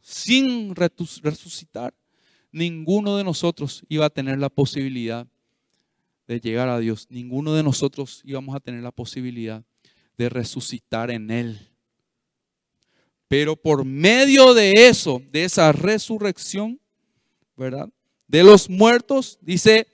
sin 0.00 0.74
resucitar, 0.74 1.94
ninguno 2.50 3.18
de 3.18 3.24
nosotros 3.24 3.84
iba 3.90 4.06
a 4.06 4.10
tener 4.10 4.38
la 4.38 4.48
posibilidad 4.48 5.28
de 6.26 6.40
llegar 6.40 6.68
a 6.68 6.78
Dios. 6.78 7.06
Ninguno 7.10 7.54
de 7.54 7.62
nosotros 7.62 8.20
íbamos 8.24 8.54
a 8.54 8.60
tener 8.60 8.82
la 8.82 8.92
posibilidad 8.92 9.64
de 10.16 10.28
resucitar 10.28 11.10
en 11.10 11.30
Él. 11.30 11.58
Pero 13.28 13.56
por 13.56 13.84
medio 13.84 14.54
de 14.54 14.72
eso, 14.72 15.20
de 15.30 15.44
esa 15.44 15.72
resurrección, 15.72 16.80
¿verdad? 17.56 17.88
De 18.28 18.42
los 18.42 18.70
muertos, 18.70 19.38
dice, 19.40 19.86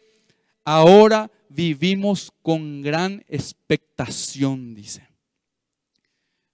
ahora 0.64 1.31
vivimos 1.49 2.33
con 2.42 2.83
gran 2.83 3.25
expectación, 3.29 4.75
dice. 4.75 5.09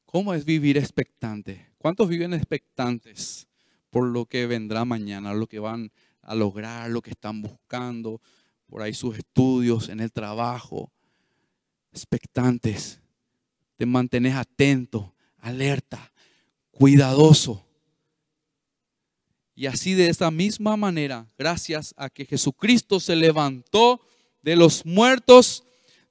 ¿Cómo 0.04 0.34
es 0.34 0.44
vivir 0.44 0.76
expectante? 0.78 1.68
¿Cuántos 1.78 2.08
viven 2.08 2.32
expectantes 2.32 3.46
por 3.90 4.08
lo 4.08 4.26
que 4.26 4.46
vendrá 4.46 4.84
mañana, 4.84 5.34
lo 5.34 5.46
que 5.46 5.58
van 5.58 5.92
a 6.22 6.34
lograr, 6.34 6.90
lo 6.90 7.02
que 7.02 7.10
están 7.10 7.42
buscando? 7.42 8.20
Por 8.68 8.82
ahí 8.82 8.94
sus 8.94 9.18
estudios, 9.18 9.88
en 9.88 10.00
el 10.00 10.12
trabajo, 10.12 10.92
expectantes. 11.92 13.00
Te 13.76 13.86
mantenés 13.86 14.34
atento, 14.34 15.14
alerta, 15.38 16.12
cuidadoso. 16.70 17.64
Y 19.54 19.66
así 19.66 19.94
de 19.94 20.08
esa 20.08 20.30
misma 20.30 20.76
manera, 20.76 21.26
gracias 21.36 21.94
a 21.96 22.10
que 22.10 22.24
Jesucristo 22.24 23.00
se 23.00 23.16
levantó 23.16 24.00
de 24.42 24.54
los 24.54 24.86
muertos, 24.86 25.64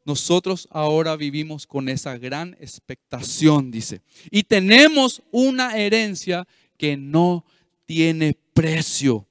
nosotros 0.03 0.67
ahora 0.71 1.15
vivimos 1.15 1.67
con 1.67 1.89
esa 1.89 2.17
gran 2.17 2.57
expectación, 2.59 3.71
dice. 3.71 4.01
Y 4.31 4.43
tenemos 4.43 5.21
una 5.31 5.77
herencia 5.77 6.47
que 6.77 6.97
no 6.97 7.45
tiene 7.85 8.37
precio. 8.53 9.26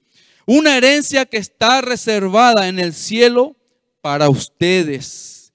Una 0.46 0.76
herencia 0.76 1.26
que 1.26 1.38
está 1.38 1.80
reservada 1.80 2.68
en 2.68 2.78
el 2.78 2.94
cielo 2.94 3.56
para 4.00 4.28
ustedes. 4.30 5.52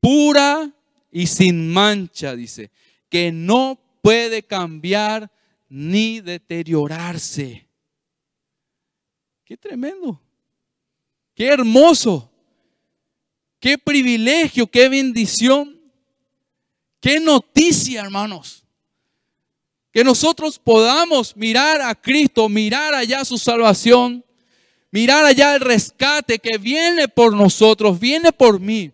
Pura 0.00 0.72
y 1.10 1.26
sin 1.26 1.68
mancha, 1.72 2.36
dice. 2.36 2.70
Que 3.08 3.32
no 3.32 3.80
puede 4.00 4.44
cambiar 4.44 5.28
ni 5.68 6.20
deteriorarse. 6.20 7.66
Qué 9.44 9.56
tremendo. 9.56 10.22
Qué 11.34 11.48
hermoso. 11.48 12.30
Qué 13.58 13.76
privilegio, 13.76 14.68
qué 14.68 14.88
bendición. 14.88 15.80
Qué 17.00 17.18
noticia, 17.18 18.02
hermanos. 18.02 18.64
Que 19.90 20.04
nosotros 20.04 20.60
podamos 20.60 21.36
mirar 21.36 21.82
a 21.82 21.92
Cristo, 21.96 22.48
mirar 22.48 22.94
allá 22.94 23.24
su 23.24 23.36
salvación 23.36 24.24
mirar 24.90 25.24
allá 25.24 25.54
el 25.54 25.60
rescate 25.60 26.38
que 26.38 26.58
viene 26.58 27.08
por 27.08 27.34
nosotros, 27.34 27.98
viene 27.98 28.32
por 28.32 28.60
mí, 28.60 28.92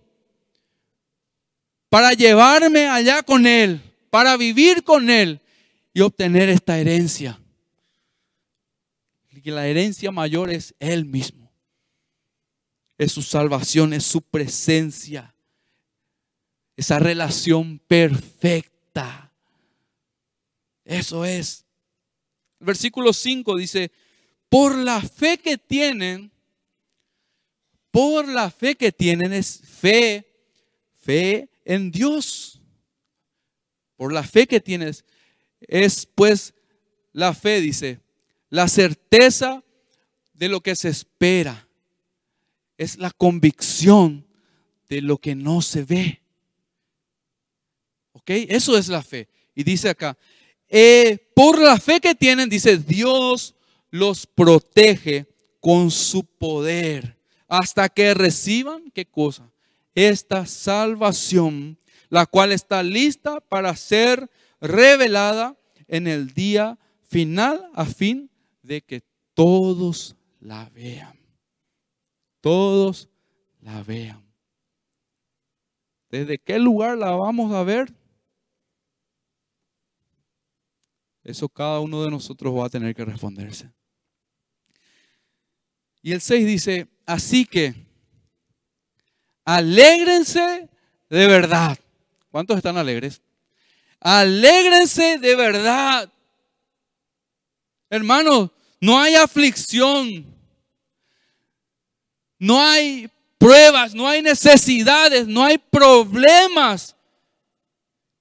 para 1.89 2.13
llevarme 2.13 2.89
allá 2.89 3.23
con 3.23 3.47
Él, 3.47 3.81
para 4.11 4.37
vivir 4.37 4.83
con 4.83 5.11
Él 5.11 5.41
y 5.93 6.01
obtener 6.01 6.49
esta 6.49 6.79
herencia. 6.79 7.41
Y 9.31 9.41
que 9.41 9.51
la 9.51 9.67
herencia 9.67 10.11
mayor 10.11 10.51
es 10.51 10.75
Él 10.79 11.05
mismo. 11.05 11.53
Es 12.99 13.13
su 13.13 13.23
salvación, 13.23 13.93
es 13.93 14.05
su 14.05 14.23
presencia. 14.23 15.35
Esa 16.77 16.99
relación 16.99 17.81
perfecta. 17.87 19.33
Eso 20.85 21.25
es. 21.25 21.65
Versículo 22.59 23.13
5 23.13 23.57
dice, 23.57 23.93
por 24.55 24.77
la 24.77 25.01
fe 25.01 25.37
que 25.37 25.59
tienen, 25.59 26.31
por 27.91 28.29
la 28.29 28.53
fe 28.53 28.77
que 28.77 28.93
tienen 28.93 29.33
es 29.33 29.61
fe, 29.61 30.25
fe 31.01 31.49
en 31.65 31.91
Dios. 31.91 32.61
Por 33.97 34.13
la 34.13 34.23
fe 34.23 34.47
que 34.47 34.61
tienes 34.61 35.05
es 35.59 36.07
pues 36.07 36.55
la 37.13 37.35
fe, 37.35 37.61
dice, 37.61 37.99
la 38.49 38.69
certeza 38.69 39.65
de 40.35 40.49
lo 40.49 40.61
que 40.61 40.77
se 40.77 40.89
espera. 40.89 41.67
Es 42.79 42.97
la 42.97 43.11
convicción 43.11 44.25
de 44.89 45.01
lo 45.01 45.19
que 45.19 45.35
no 45.35 45.63
se 45.63 45.83
ve. 45.83 46.23
¿Ok? 48.13 48.31
Eso 48.31 48.79
es 48.79 48.87
la 48.87 49.03
fe. 49.03 49.29
Y 49.53 49.65
dice 49.65 49.89
acá, 49.89 50.17
eh, 50.69 51.33
por 51.35 51.59
la 51.59 51.77
fe 51.77 52.01
que 52.01 52.15
tienen, 52.15 52.49
dice, 52.49 52.79
Dios 52.79 53.54
los 53.95 54.27
protege 54.27 55.25
con 55.61 55.89
su 55.89 56.25
poder 56.25 57.17
hasta 57.47 57.89
que 57.89 58.13
reciban, 58.13 58.91
¿qué 58.91 59.07
cosa? 59.07 59.53
Esta 59.95 60.47
salvación, 60.47 61.79
la 62.09 62.27
cual 62.27 62.51
está 62.51 62.83
lista 62.83 63.41
para 63.41 63.77
ser 63.77 64.29
revelada 64.61 65.57
en 65.87 66.09
el 66.09 66.35
día 66.35 66.77
final 67.03 67.71
a 67.73 67.85
fin 67.85 68.29
de 68.63 68.83
que 68.83 69.05
todos 69.33 70.17
la 70.41 70.69
vean. 70.71 71.17
Todos 72.41 73.09
la 73.61 73.81
vean. 73.85 74.25
¿Desde 76.11 76.37
qué 76.39 76.59
lugar 76.59 76.99
la 76.99 77.13
vamos 77.13 77.53
a 77.53 77.63
ver? 77.63 77.95
Eso 81.23 81.49
cada 81.49 81.79
uno 81.79 82.03
de 82.03 82.11
nosotros 82.11 82.53
va 82.53 82.67
a 82.67 82.71
tener 82.71 82.93
que 82.93 83.05
responderse. 83.05 83.71
Y 86.05 86.13
el 86.13 86.21
6 86.21 86.47
dice, 86.47 86.87
así 87.07 87.47
que 87.47 87.75
alégrense 89.43 90.69
de 91.09 91.27
verdad. 91.27 91.79
¿Cuántos 92.31 92.59
están 92.59 92.77
alegres? 92.77 93.23
Alégrense 94.01 95.17
de 95.17 95.35
verdad. 95.35 96.13
Hermanos, 97.89 98.51
no 98.83 99.01
hay 99.01 99.15
aflicción, 99.15 100.27
no 102.39 102.61
hay 102.61 103.11
pruebas, 103.39 103.95
no 103.95 104.07
hay 104.07 104.21
necesidades, 104.21 105.27
no 105.27 105.43
hay 105.43 105.57
problemas 105.57 106.95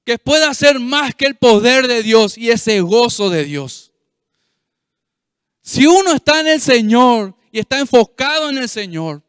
que 0.06 0.18
pueda 0.18 0.54
ser 0.54 0.80
más 0.80 1.14
que 1.16 1.26
el 1.26 1.36
poder 1.36 1.90
de 1.90 2.02
Dios 2.02 2.38
y 2.38 2.50
ese 2.50 2.80
gozo 2.80 3.30
de 3.30 3.44
Dios. 3.44 3.92
Si 5.62 5.86
uno 5.86 6.14
está 6.14 6.40
en 6.40 6.48
el 6.48 6.62
Señor 6.62 7.36
y 7.54 7.60
está 7.60 7.80
enfocado 7.80 8.50
en 8.50 8.58
el 8.58 8.68
Señor, 8.68 9.22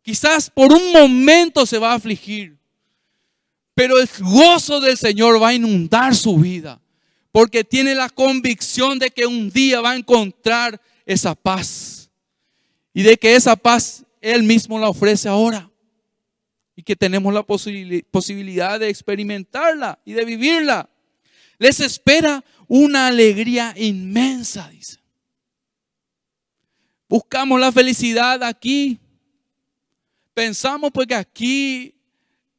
quizás 0.00 0.48
por 0.48 0.72
un 0.72 0.92
momento 0.92 1.66
se 1.66 1.78
va 1.78 1.92
a 1.92 1.96
afligir, 1.96 2.56
pero 3.74 3.98
el 4.00 4.08
gozo 4.18 4.80
del 4.80 4.96
Señor 4.96 5.40
va 5.40 5.48
a 5.48 5.54
inundar 5.54 6.16
su 6.16 6.38
vida, 6.38 6.80
porque 7.30 7.62
tiene 7.62 7.94
la 7.94 8.08
convicción 8.08 8.98
de 8.98 9.10
que 9.10 9.26
un 9.26 9.50
día 9.50 9.82
va 9.82 9.90
a 9.90 9.96
encontrar 9.96 10.80
esa 11.04 11.34
paz 11.34 12.10
y 12.94 13.02
de 13.02 13.18
que 13.18 13.36
esa 13.36 13.54
paz 13.56 14.06
Él 14.22 14.42
mismo 14.42 14.78
la 14.78 14.88
ofrece 14.88 15.28
ahora 15.28 15.70
y 16.74 16.82
que 16.82 16.96
tenemos 16.96 17.32
la 17.34 17.42
posibilidad 17.42 18.80
de 18.80 18.88
experimentarla 18.88 19.98
y 20.06 20.14
de 20.14 20.24
vivirla. 20.24 20.88
Les 21.58 21.78
espera 21.80 22.42
una 22.68 23.08
alegría 23.08 23.74
inmensa, 23.76 24.70
dice. 24.70 24.99
Buscamos 27.10 27.58
la 27.58 27.72
felicidad 27.72 28.40
aquí. 28.44 28.96
Pensamos 30.32 30.92
pues 30.92 31.08
que 31.08 31.16
aquí 31.16 31.92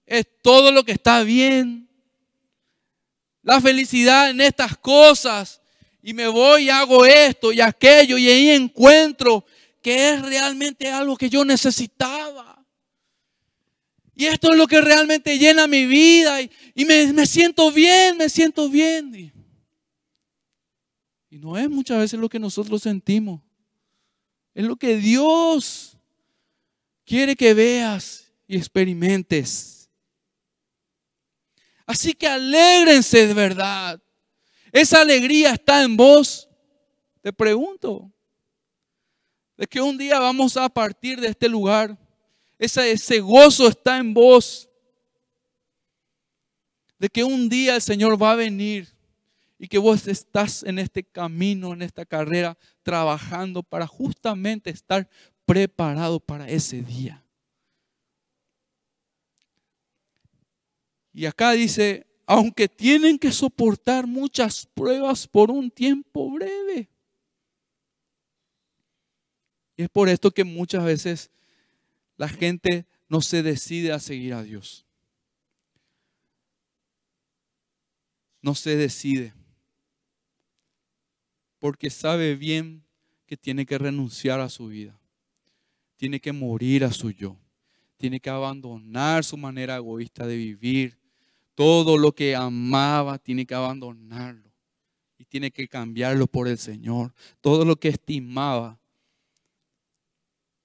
es 0.05 0.25
todo 0.41 0.73
lo 0.73 0.83
que 0.83 0.91
está 0.91 1.23
bien. 1.23 1.87
La 3.43 3.61
felicidad 3.61 4.29
en 4.29 4.41
estas 4.41 4.77
cosas. 4.77 5.61
Y 6.03 6.13
me 6.13 6.27
voy 6.27 6.65
y 6.65 6.69
hago 6.69 7.05
esto 7.05 7.53
y 7.53 7.61
aquello 7.61 8.17
y 8.17 8.27
ahí 8.27 8.49
encuentro 8.49 9.45
que 9.81 10.09
es 10.09 10.21
realmente 10.21 10.89
algo 10.91 11.15
que 11.15 11.29
yo 11.29 11.45
necesitaba. 11.45 12.61
Y 14.13 14.25
esto 14.25 14.51
es 14.51 14.57
lo 14.57 14.67
que 14.67 14.81
realmente 14.81 15.39
llena 15.39 15.65
mi 15.65 15.85
vida. 15.85 16.41
Y, 16.41 16.83
me, 16.83 17.25
siento 17.25 17.71
bien, 17.71 18.17
me 18.17 18.27
siento 18.27 18.67
bien. 18.67 19.15
Y, 21.29 21.37
no 21.37 21.57
es 21.57 21.69
muchas 21.69 21.99
veces 21.99 22.19
lo 22.19 22.27
que 22.27 22.37
nosotros 22.37 22.81
sentimos. 22.81 23.39
Es 24.53 24.65
lo 24.65 24.75
que 24.75 24.97
Dios 24.97 25.97
quiere 27.05 27.35
que 27.35 27.53
veas 27.53 28.31
y 28.47 28.57
experimentes. 28.57 29.89
Así 31.85 32.13
que 32.13 32.27
alégrense 32.27 33.27
de 33.27 33.33
verdad. 33.33 34.01
Esa 34.71 35.01
alegría 35.01 35.53
está 35.53 35.83
en 35.83 35.97
vos. 35.97 36.49
Te 37.21 37.33
pregunto. 37.33 38.11
De 39.57 39.67
que 39.67 39.81
un 39.81 39.97
día 39.97 40.19
vamos 40.19 40.57
a 40.57 40.69
partir 40.69 41.19
de 41.19 41.27
este 41.27 41.47
lugar 41.47 41.97
ese, 42.61 43.19
gozo 43.21 43.67
está 43.67 43.97
en 43.97 44.13
vos. 44.13 44.69
De 46.99 47.09
que 47.09 47.23
un 47.23 47.49
día 47.49 47.75
el 47.75 47.81
Señor 47.81 48.21
va 48.21 48.33
a 48.33 48.35
venir 48.35 48.87
y 49.63 49.67
que 49.67 49.77
vos 49.77 50.07
estás 50.07 50.63
en 50.63 50.79
este 50.79 51.03
camino, 51.03 51.71
en 51.71 51.83
esta 51.83 52.03
carrera, 52.03 52.57
trabajando 52.81 53.61
para 53.61 53.85
justamente 53.85 54.71
estar 54.71 55.07
preparado 55.45 56.19
para 56.19 56.49
ese 56.49 56.81
día. 56.81 57.23
Y 61.13 61.27
acá 61.27 61.51
dice, 61.51 62.07
aunque 62.25 62.67
tienen 62.67 63.19
que 63.19 63.31
soportar 63.31 64.07
muchas 64.07 64.65
pruebas 64.65 65.27
por 65.27 65.51
un 65.51 65.69
tiempo 65.69 66.31
breve. 66.31 66.89
Y 69.77 69.83
es 69.83 69.89
por 69.89 70.09
esto 70.09 70.31
que 70.31 70.43
muchas 70.43 70.83
veces 70.83 71.29
la 72.17 72.29
gente 72.29 72.87
no 73.07 73.21
se 73.21 73.43
decide 73.43 73.91
a 73.91 73.99
seguir 73.99 74.33
a 74.33 74.41
Dios. 74.41 74.87
No 78.41 78.55
se 78.55 78.75
decide. 78.75 79.35
Porque 81.61 81.91
sabe 81.91 82.35
bien 82.35 82.83
que 83.27 83.37
tiene 83.37 83.67
que 83.67 83.77
renunciar 83.77 84.39
a 84.39 84.49
su 84.49 84.65
vida. 84.65 84.99
Tiene 85.95 86.19
que 86.19 86.31
morir 86.31 86.83
a 86.83 86.91
su 86.91 87.11
yo. 87.11 87.37
Tiene 87.97 88.19
que 88.19 88.31
abandonar 88.31 89.23
su 89.23 89.37
manera 89.37 89.75
egoísta 89.75 90.25
de 90.25 90.37
vivir. 90.37 90.97
Todo 91.53 91.99
lo 91.99 92.13
que 92.13 92.35
amaba 92.35 93.19
tiene 93.19 93.45
que 93.45 93.53
abandonarlo. 93.53 94.51
Y 95.19 95.25
tiene 95.25 95.51
que 95.51 95.67
cambiarlo 95.67 96.25
por 96.25 96.47
el 96.47 96.57
Señor. 96.57 97.13
Todo 97.41 97.63
lo 97.63 97.75
que 97.75 97.89
estimaba 97.89 98.79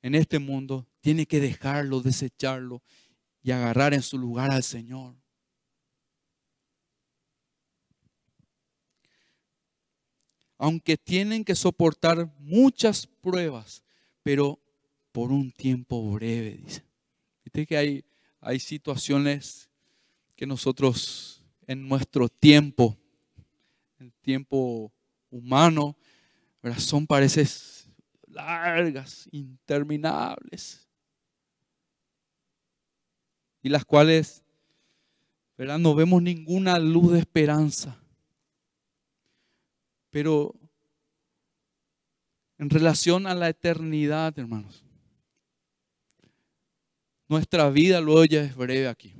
en 0.00 0.14
este 0.14 0.38
mundo 0.38 0.86
tiene 1.02 1.26
que 1.26 1.40
dejarlo, 1.40 2.00
desecharlo 2.00 2.82
y 3.42 3.50
agarrar 3.50 3.92
en 3.92 4.00
su 4.00 4.16
lugar 4.16 4.50
al 4.50 4.62
Señor. 4.62 5.14
Aunque 10.58 10.96
tienen 10.96 11.44
que 11.44 11.54
soportar 11.54 12.32
muchas 12.38 13.06
pruebas, 13.06 13.82
pero 14.22 14.58
por 15.12 15.32
un 15.32 15.50
tiempo 15.52 16.10
breve, 16.12 16.58
dice. 16.64 16.82
Viste 17.44 17.66
que 17.66 17.76
hay, 17.76 18.04
hay 18.40 18.58
situaciones 18.58 19.70
que 20.34 20.46
nosotros 20.46 21.42
en 21.66 21.88
nuestro 21.88 22.28
tiempo, 22.28 22.96
el 23.98 24.12
tiempo 24.14 24.92
humano, 25.30 25.96
son 26.78 27.06
parece 27.06 27.46
largas, 28.26 29.28
interminables 29.32 30.86
y 33.62 33.68
las 33.68 33.84
cuales 33.84 34.44
¿verdad? 35.56 35.78
no 35.78 35.94
vemos 35.94 36.22
ninguna 36.22 36.78
luz 36.78 37.12
de 37.12 37.20
esperanza. 37.20 37.98
Pero 40.16 40.58
en 42.56 42.70
relación 42.70 43.26
a 43.26 43.34
la 43.34 43.50
eternidad, 43.50 44.38
hermanos, 44.38 44.82
nuestra 47.28 47.68
vida 47.68 48.00
luego 48.00 48.24
ya 48.24 48.42
es 48.42 48.56
breve 48.56 48.88
aquí. 48.88 49.12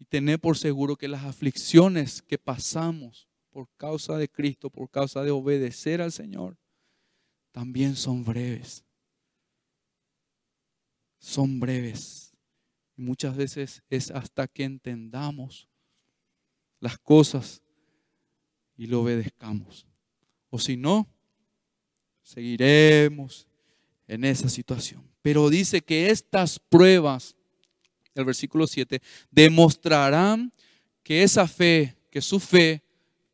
Y 0.00 0.04
tener 0.06 0.40
por 0.40 0.58
seguro 0.58 0.96
que 0.96 1.06
las 1.06 1.22
aflicciones 1.22 2.22
que 2.22 2.38
pasamos 2.38 3.28
por 3.50 3.68
causa 3.76 4.16
de 4.16 4.28
Cristo, 4.28 4.68
por 4.68 4.90
causa 4.90 5.22
de 5.22 5.30
obedecer 5.30 6.02
al 6.02 6.10
Señor, 6.10 6.58
también 7.52 7.94
son 7.94 8.24
breves. 8.24 8.84
Son 11.20 11.60
breves. 11.60 12.32
Y 12.96 13.02
muchas 13.02 13.36
veces 13.36 13.80
es 13.88 14.10
hasta 14.10 14.48
que 14.48 14.64
entendamos 14.64 15.68
las 16.80 16.98
cosas 16.98 17.63
y 18.76 18.86
lo 18.86 19.02
obedezcamos. 19.02 19.86
O 20.50 20.58
si 20.58 20.76
no, 20.76 21.08
seguiremos 22.22 23.46
en 24.06 24.24
esa 24.24 24.48
situación. 24.48 25.02
Pero 25.22 25.48
dice 25.50 25.80
que 25.80 26.10
estas 26.10 26.58
pruebas, 26.58 27.34
el 28.14 28.24
versículo 28.24 28.66
7, 28.66 29.00
demostrarán 29.30 30.52
que 31.02 31.22
esa 31.22 31.46
fe, 31.48 31.96
que 32.10 32.20
su 32.20 32.40
fe 32.40 32.82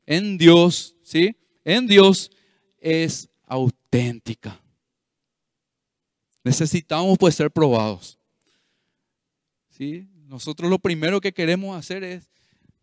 en 0.06 0.38
Dios, 0.38 0.96
¿sí? 1.02 1.36
En 1.64 1.86
Dios 1.86 2.30
es 2.78 3.28
auténtica. 3.46 4.60
Necesitamos 6.42 7.18
pues 7.18 7.34
ser 7.34 7.50
probados. 7.50 8.18
Nosotros 10.26 10.70
lo 10.70 10.78
primero 10.78 11.20
que 11.20 11.32
queremos 11.32 11.76
hacer 11.76 12.04
es 12.04 12.30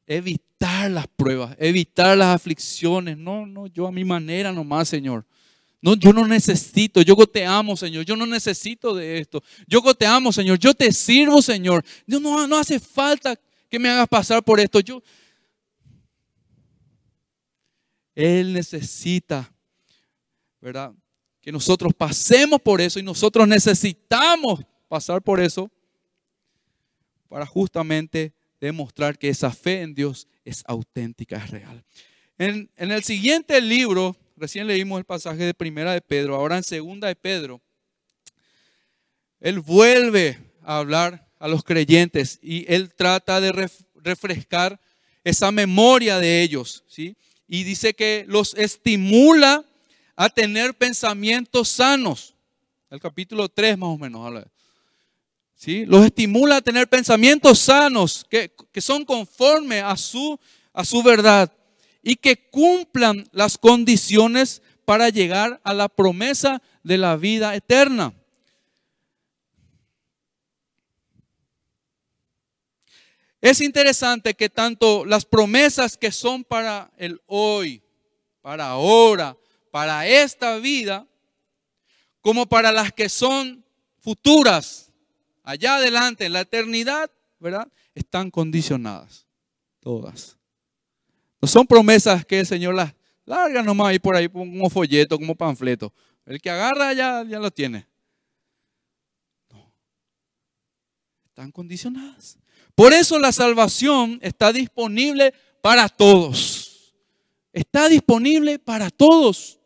evitar 0.07 0.89
las 0.89 1.07
pruebas, 1.07 1.55
evitar 1.59 2.17
las 2.17 2.33
aflicciones. 2.33 3.17
No, 3.17 3.45
no, 3.45 3.67
yo 3.67 3.85
a 3.85 3.91
mi 3.91 4.05
manera 4.05 4.51
nomás, 4.51 4.87
Señor. 4.87 5.25
No, 5.79 5.95
yo 5.95 6.11
no 6.11 6.25
necesito, 6.25 7.01
yo 7.01 7.15
te 7.27 7.45
amo, 7.45 7.77
Señor. 7.77 8.03
Yo 8.03 8.15
no 8.15 8.25
necesito 8.25 8.95
de 8.95 9.19
esto. 9.19 9.43
Yo 9.67 9.81
te 9.93 10.07
amo, 10.07 10.31
Señor. 10.31 10.57
Yo 10.57 10.73
te 10.73 10.91
sirvo, 10.91 11.41
Señor. 11.41 11.85
no, 12.07 12.47
no 12.47 12.57
hace 12.57 12.79
falta 12.79 13.39
que 13.69 13.77
me 13.77 13.89
hagas 13.89 14.07
pasar 14.07 14.43
por 14.43 14.59
esto. 14.59 14.79
Yo, 14.79 15.03
Él 18.15 18.53
necesita, 18.53 19.53
¿verdad? 20.59 20.93
Que 21.41 21.51
nosotros 21.51 21.93
pasemos 21.93 22.59
por 22.59 22.81
eso 22.81 22.99
y 22.99 23.03
nosotros 23.03 23.47
necesitamos 23.47 24.61
pasar 24.87 25.21
por 25.21 25.39
eso 25.39 25.69
para 27.29 27.45
justamente 27.45 28.33
demostrar 28.59 29.17
que 29.17 29.29
esa 29.29 29.51
fe 29.51 29.81
en 29.81 29.93
Dios 29.93 30.27
es 30.45 30.63
auténtica, 30.67 31.37
es 31.37 31.49
real. 31.51 31.83
En, 32.37 32.69
en, 32.77 32.91
el 32.91 33.03
siguiente 33.03 33.59
libro, 33.61 34.15
recién 34.35 34.67
leímos 34.67 34.99
el 34.99 35.05
pasaje 35.05 35.43
de 35.43 35.53
Primera 35.53 35.93
de 35.93 36.01
Pedro, 36.01 36.35
ahora 36.35 36.57
en 36.57 36.63
Segunda 36.63 37.07
de 37.07 37.15
Pedro, 37.15 37.61
él 39.39 39.59
vuelve 39.59 40.37
a 40.63 40.77
hablar 40.77 41.27
a 41.39 41.47
los 41.47 41.63
creyentes 41.63 42.39
y 42.41 42.71
él 42.71 42.93
trata 42.93 43.39
de 43.39 43.69
refrescar 43.95 44.79
esa 45.23 45.51
memoria 45.51 46.19
de 46.19 46.41
ellos, 46.41 46.83
¿sí? 46.87 47.15
Y 47.47 47.63
dice 47.63 47.93
que 47.93 48.25
los 48.27 48.53
estimula 48.55 49.63
a 50.15 50.29
tener 50.29 50.73
pensamientos 50.73 51.69
sanos. 51.69 52.33
El 52.89 52.99
capítulo 52.99 53.47
3 53.47 53.77
más 53.77 53.89
o 53.89 53.97
menos. 53.97 54.45
¿Sí? 55.57 55.85
Los 55.87 56.05
estimula 56.05 56.57
a 56.57 56.61
tener 56.61 56.87
pensamientos 56.87 57.57
sanos 57.57 58.25
que, 58.29 58.53
que 58.71 58.79
son 58.79 59.03
conforme 59.03 59.81
a 59.81 59.97
su, 59.97 60.39
a 60.71 60.85
su 60.85 61.01
verdad 61.01 61.51
y 62.03 62.15
que 62.15 62.49
cumplan 62.49 63.27
las 63.31 63.57
condiciones 63.57 64.61
para 64.85 65.09
llegar 65.09 65.59
a 65.63 65.73
la 65.73 65.89
promesa 65.89 66.61
de 66.83 66.99
la 66.99 67.17
vida 67.17 67.55
eterna. 67.55 68.13
Es 73.41 73.59
interesante 73.59 74.35
que 74.35 74.49
tanto 74.49 75.05
las 75.05 75.25
promesas 75.25 75.97
que 75.97 76.11
son 76.11 76.43
para 76.43 76.91
el 76.97 77.19
hoy, 77.25 77.81
para 78.41 78.67
ahora, 78.67 79.35
para 79.71 80.07
esta 80.07 80.57
vida, 80.57 81.07
como 82.21 82.45
para 82.45 82.71
las 82.71 82.91
que 82.91 83.09
son 83.09 83.65
futuras, 83.99 84.86
allá 85.47 85.77
adelante, 85.77 86.25
en 86.25 86.33
la 86.33 86.41
eternidad, 86.41 87.09
¿verdad? 87.39 87.71
Están 87.95 88.29
condicionadas, 88.29 89.25
todas. 89.79 90.37
No 91.41 91.47
son 91.47 91.65
promesas 91.65 92.25
que 92.25 92.41
el 92.41 92.45
Señor 92.45 92.75
las 92.75 92.93
larga 93.25 93.63
nomás 93.63 93.87
ahí 93.87 93.99
por 93.99 94.15
ahí 94.15 94.27
como 94.27 94.69
folleto, 94.69 95.17
como 95.17 95.35
panfleto. 95.35 95.93
El 96.25 96.41
que 96.41 96.49
agarra 96.49 96.91
ya, 96.91 97.23
ya 97.23 97.39
lo 97.39 97.49
tiene. 97.49 97.87
No. 99.49 99.71
Están 101.27 101.51
condicionadas. 101.53 102.37
Por 102.75 102.91
eso 102.91 103.17
la 103.17 103.31
salvación 103.31 104.19
está 104.21 104.51
disponible 104.51 105.33
para 105.61 105.87
todos. 105.87 106.93
Está 107.53 107.87
disponible 107.87 108.59
para 108.59 108.89
todos. 108.89 109.59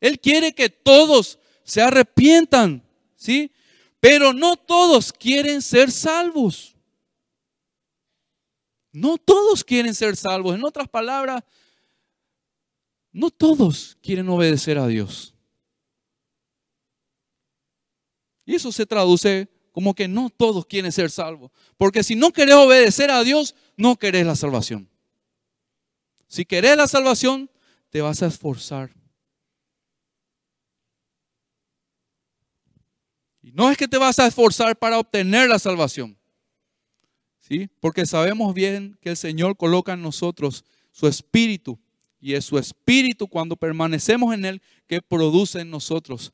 Él 0.00 0.18
quiere 0.18 0.54
que 0.54 0.70
todos 0.70 1.38
se 1.62 1.82
arrepientan, 1.82 2.82
¿sí? 3.16 3.52
Pero 4.00 4.32
no 4.32 4.56
todos 4.56 5.12
quieren 5.12 5.60
ser 5.62 5.90
salvos. 5.90 6.76
No 8.92 9.18
todos 9.18 9.64
quieren 9.64 9.94
ser 9.94 10.16
salvos. 10.16 10.54
En 10.54 10.64
otras 10.64 10.88
palabras, 10.88 11.42
no 13.12 13.30
todos 13.30 13.96
quieren 14.02 14.28
obedecer 14.28 14.78
a 14.78 14.86
Dios. 14.86 15.34
Y 18.44 18.54
eso 18.54 18.72
se 18.72 18.86
traduce 18.86 19.48
como 19.72 19.94
que 19.94 20.08
no 20.08 20.30
todos 20.30 20.66
quieren 20.66 20.90
ser 20.90 21.10
salvos. 21.10 21.50
Porque 21.76 22.02
si 22.02 22.16
no 22.16 22.32
querés 22.32 22.54
obedecer 22.54 23.10
a 23.10 23.22
Dios, 23.22 23.54
no 23.76 23.96
querés 23.96 24.26
la 24.26 24.36
salvación. 24.36 24.88
Si 26.26 26.44
querés 26.44 26.76
la 26.76 26.88
salvación, 26.88 27.50
te 27.90 28.00
vas 28.00 28.22
a 28.22 28.26
esforzar. 28.26 28.97
No 33.52 33.70
es 33.70 33.76
que 33.76 33.88
te 33.88 33.98
vas 33.98 34.18
a 34.18 34.26
esforzar 34.26 34.76
para 34.76 34.98
obtener 34.98 35.48
la 35.48 35.58
salvación. 35.58 36.18
Porque 37.80 38.04
sabemos 38.04 38.54
bien 38.54 38.98
que 39.00 39.10
el 39.10 39.16
Señor 39.16 39.56
coloca 39.56 39.94
en 39.94 40.02
nosotros 40.02 40.64
su 40.92 41.06
espíritu 41.06 41.78
y 42.20 42.34
es 42.34 42.44
su 42.44 42.58
espíritu 42.58 43.28
cuando 43.28 43.56
permanecemos 43.56 44.34
en 44.34 44.44
él 44.44 44.62
que 44.86 45.00
produce 45.00 45.60
en 45.60 45.70
nosotros 45.70 46.32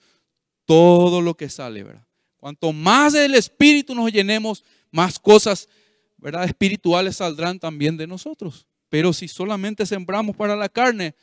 todo 0.64 1.20
lo 1.20 1.36
que 1.36 1.48
sale, 1.48 1.84
¿verdad? 1.84 2.06
Cuanto 2.36 2.72
más 2.72 3.12
del 3.12 3.34
espíritu 3.34 3.94
nos 3.94 4.10
llenemos, 4.10 4.64
más 4.90 5.18
cosas, 5.18 5.68
¿verdad? 6.16 6.44
espirituales 6.44 7.16
saldrán 7.16 7.58
también 7.58 7.96
de 7.96 8.06
nosotros. 8.06 8.66
Pero 8.88 9.12
si 9.12 9.28
solamente 9.28 9.86
sembramos 9.86 10.36
para 10.36 10.56
la 10.56 10.68
carne, 10.68 11.14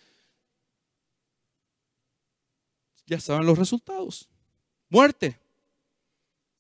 ya 3.06 3.20
saben 3.20 3.46
los 3.46 3.58
resultados. 3.58 4.30
Muerte, 4.90 5.40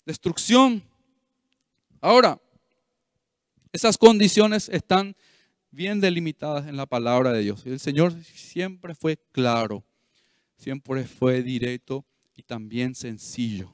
destrucción. 0.05 0.83
Ahora, 1.99 2.39
esas 3.71 3.97
condiciones 3.97 4.69
están 4.69 5.15
bien 5.71 6.01
delimitadas 6.01 6.67
en 6.67 6.75
la 6.75 6.85
palabra 6.85 7.31
de 7.31 7.41
Dios. 7.41 7.65
El 7.65 7.79
Señor 7.79 8.13
siempre 8.23 8.93
fue 8.93 9.17
claro, 9.31 9.83
siempre 10.57 11.05
fue 11.05 11.41
directo 11.41 12.05
y 12.35 12.43
también 12.43 12.95
sencillo. 12.95 13.73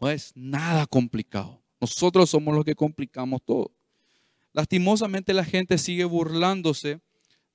No 0.00 0.08
es 0.08 0.32
nada 0.34 0.86
complicado. 0.86 1.60
Nosotros 1.80 2.30
somos 2.30 2.54
los 2.54 2.64
que 2.64 2.74
complicamos 2.74 3.42
todo. 3.44 3.72
Lastimosamente 4.52 5.32
la 5.34 5.44
gente 5.44 5.78
sigue 5.78 6.04
burlándose 6.04 7.00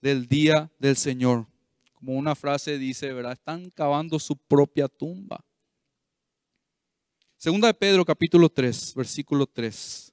del 0.01 0.28
día 0.28 0.71
del 0.80 0.97
Señor. 0.97 1.47
Como 1.93 2.13
una 2.13 2.36
frase 2.36 2.78
dice, 2.78 3.13
¿verdad? 3.13 3.34
Están 3.34 3.69
cavando 3.69 4.19
su 4.19 4.36
propia 4.36 4.88
tumba. 4.88 5.43
Segunda 7.39 7.67
de 7.67 7.75
Pedro 7.75 8.03
capítulo 8.03 8.49
3, 8.49 8.95
versículo 8.95 9.45
3. 9.45 10.11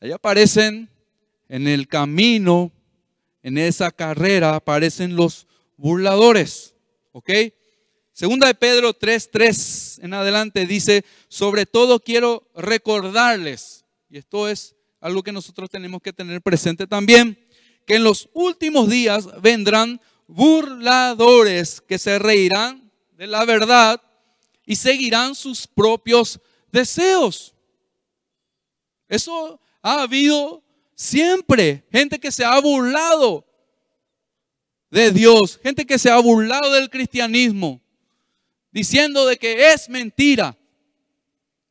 Ahí 0.00 0.10
aparecen 0.10 0.88
en 1.50 1.68
el 1.68 1.86
camino, 1.86 2.72
en 3.42 3.58
esa 3.58 3.90
carrera, 3.90 4.54
aparecen 4.54 5.16
los 5.16 5.46
burladores. 5.76 6.74
¿Ok? 7.12 7.30
Segunda 8.14 8.46
de 8.46 8.54
Pedro 8.54 8.94
3:3 8.94 10.02
en 10.02 10.14
adelante 10.14 10.64
dice, 10.64 11.04
sobre 11.28 11.66
todo 11.66 12.00
quiero 12.00 12.48
recordarles, 12.54 13.84
y 14.08 14.16
esto 14.16 14.48
es 14.48 14.74
algo 14.98 15.22
que 15.22 15.32
nosotros 15.32 15.68
tenemos 15.68 16.00
que 16.00 16.14
tener 16.14 16.40
presente 16.40 16.86
también, 16.86 17.38
que 17.86 17.96
en 17.96 18.04
los 18.04 18.30
últimos 18.32 18.88
días 18.88 19.28
vendrán 19.42 20.00
burladores 20.26 21.82
que 21.82 21.98
se 21.98 22.18
reirán 22.18 22.90
de 23.12 23.26
la 23.26 23.44
verdad 23.44 24.00
y 24.66 24.76
seguirán 24.76 25.34
sus 25.34 25.66
propios 25.66 26.40
deseos. 26.70 27.54
Eso 29.08 29.60
ha 29.82 30.02
habido 30.02 30.62
siempre 30.94 31.84
gente 31.90 32.18
que 32.18 32.32
se 32.32 32.44
ha 32.44 32.58
burlado 32.60 33.46
de 34.90 35.10
Dios, 35.10 35.58
gente 35.62 35.84
que 35.84 35.98
se 35.98 36.10
ha 36.10 36.18
burlado 36.18 36.72
del 36.72 36.88
cristianismo, 36.88 37.80
diciendo 38.70 39.26
de 39.26 39.36
que 39.36 39.72
es 39.72 39.88
mentira. 39.88 40.56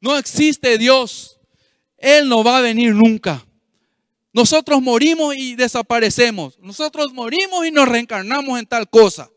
No 0.01 0.17
existe 0.17 0.77
Dios. 0.77 1.39
Él 1.97 2.27
no 2.27 2.43
va 2.43 2.57
a 2.57 2.61
venir 2.61 2.93
nunca. 2.93 3.45
Nosotros 4.33 4.81
morimos 4.81 5.35
y 5.35 5.55
desaparecemos. 5.55 6.59
Nosotros 6.59 7.13
morimos 7.13 7.65
y 7.65 7.71
nos 7.71 7.87
reencarnamos 7.87 8.59
en 8.59 8.65
tal 8.65 8.89
cosa. 8.89 9.29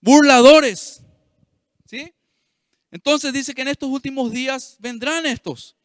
Burladores. 0.00 1.02
Entonces 2.90 3.32
dice 3.32 3.54
que 3.54 3.62
en 3.62 3.68
estos 3.68 3.88
últimos 3.88 4.32
días 4.32 4.76
vendrán 4.80 5.26
estos 5.26 5.76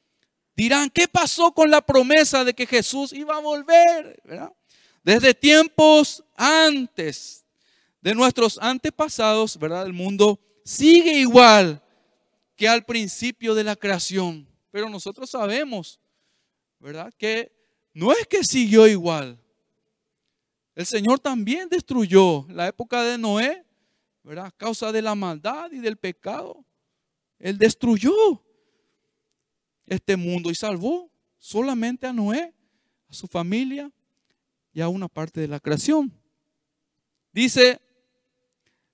dirán, 0.56 0.90
¿qué 0.90 1.08
pasó 1.08 1.52
con 1.52 1.70
la 1.70 1.82
promesa 1.82 2.44
de 2.44 2.54
que 2.54 2.66
Jesús 2.66 3.12
iba 3.14 3.36
a 3.36 3.42
volver? 3.42 4.22
Desde 5.04 5.34
tiempos 5.34 6.24
antes 6.36 7.46
de 8.02 8.16
nuestros 8.16 8.58
antepasados, 8.62 9.58
¿verdad? 9.58 9.86
El 9.86 9.94
mundo 9.94 10.40
sigue 10.64 11.20
igual 11.20 11.82
que 12.56 12.68
al 12.68 12.86
principio 12.86 13.54
de 13.54 13.64
la 13.64 13.76
creación. 13.76 14.48
Pero 14.72 14.90
nosotros 14.90 15.30
sabemos, 15.30 16.00
¿verdad? 16.80 17.14
Que 17.18 17.52
no 17.94 18.12
es 18.12 18.26
que 18.28 18.44
siguió 18.44 18.88
igual. 18.88 19.38
El 20.74 20.86
Señor 20.86 21.20
también 21.20 21.70
destruyó 21.70 22.46
la 22.50 22.68
época 22.68 23.04
de 23.04 23.18
Noé, 23.18 23.64
¿verdad? 24.24 24.48
A 24.48 24.52
causa 24.52 24.92
de 24.92 25.02
la 25.02 25.16
maldad 25.16 25.72
y 25.72 25.80
del 25.80 25.98
pecado. 25.98 26.66
Él 27.40 27.58
destruyó 27.58 28.14
este 29.86 30.16
mundo 30.16 30.50
y 30.50 30.56
salvó 30.56 31.12
solamente 31.38 32.08
a 32.08 32.14
Noé, 32.14 32.54
a 33.10 33.14
su 33.14 33.28
familia 33.28 33.92
y 34.74 34.82
a 34.82 34.88
una 34.88 35.08
parte 35.08 35.42
de 35.42 35.48
la 35.48 35.60
creación. 35.60 36.12
Dice 37.32 37.80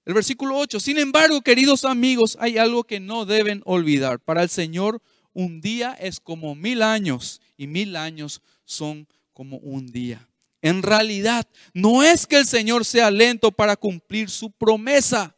el 0.04 0.14
versículo 0.16 0.58
8, 0.58 0.80
sin 0.80 0.98
embargo, 0.98 1.42
queridos 1.42 1.86
amigos, 1.86 2.36
hay 2.40 2.58
algo 2.58 2.84
que 2.84 3.00
no 3.00 3.26
deben 3.26 3.62
olvidar. 3.66 4.20
Para 4.20 4.42
el 4.42 4.50
Señor, 4.50 5.02
un 5.34 5.62
día 5.62 5.94
es 5.94 6.20
como 6.20 6.56
mil 6.56 6.82
años 6.82 7.40
y 7.56 7.68
mil 7.68 7.96
años 7.96 8.42
son 8.66 9.08
como 9.34 9.58
un 9.58 9.88
día. 9.88 10.28
En 10.62 10.84
realidad, 10.84 11.48
no 11.74 12.04
es 12.04 12.28
que 12.28 12.38
el 12.38 12.46
Señor 12.46 12.86
sea 12.86 13.10
lento 13.10 13.52
para 13.52 13.76
cumplir 13.76 14.30
su 14.30 14.52
promesa, 14.52 15.36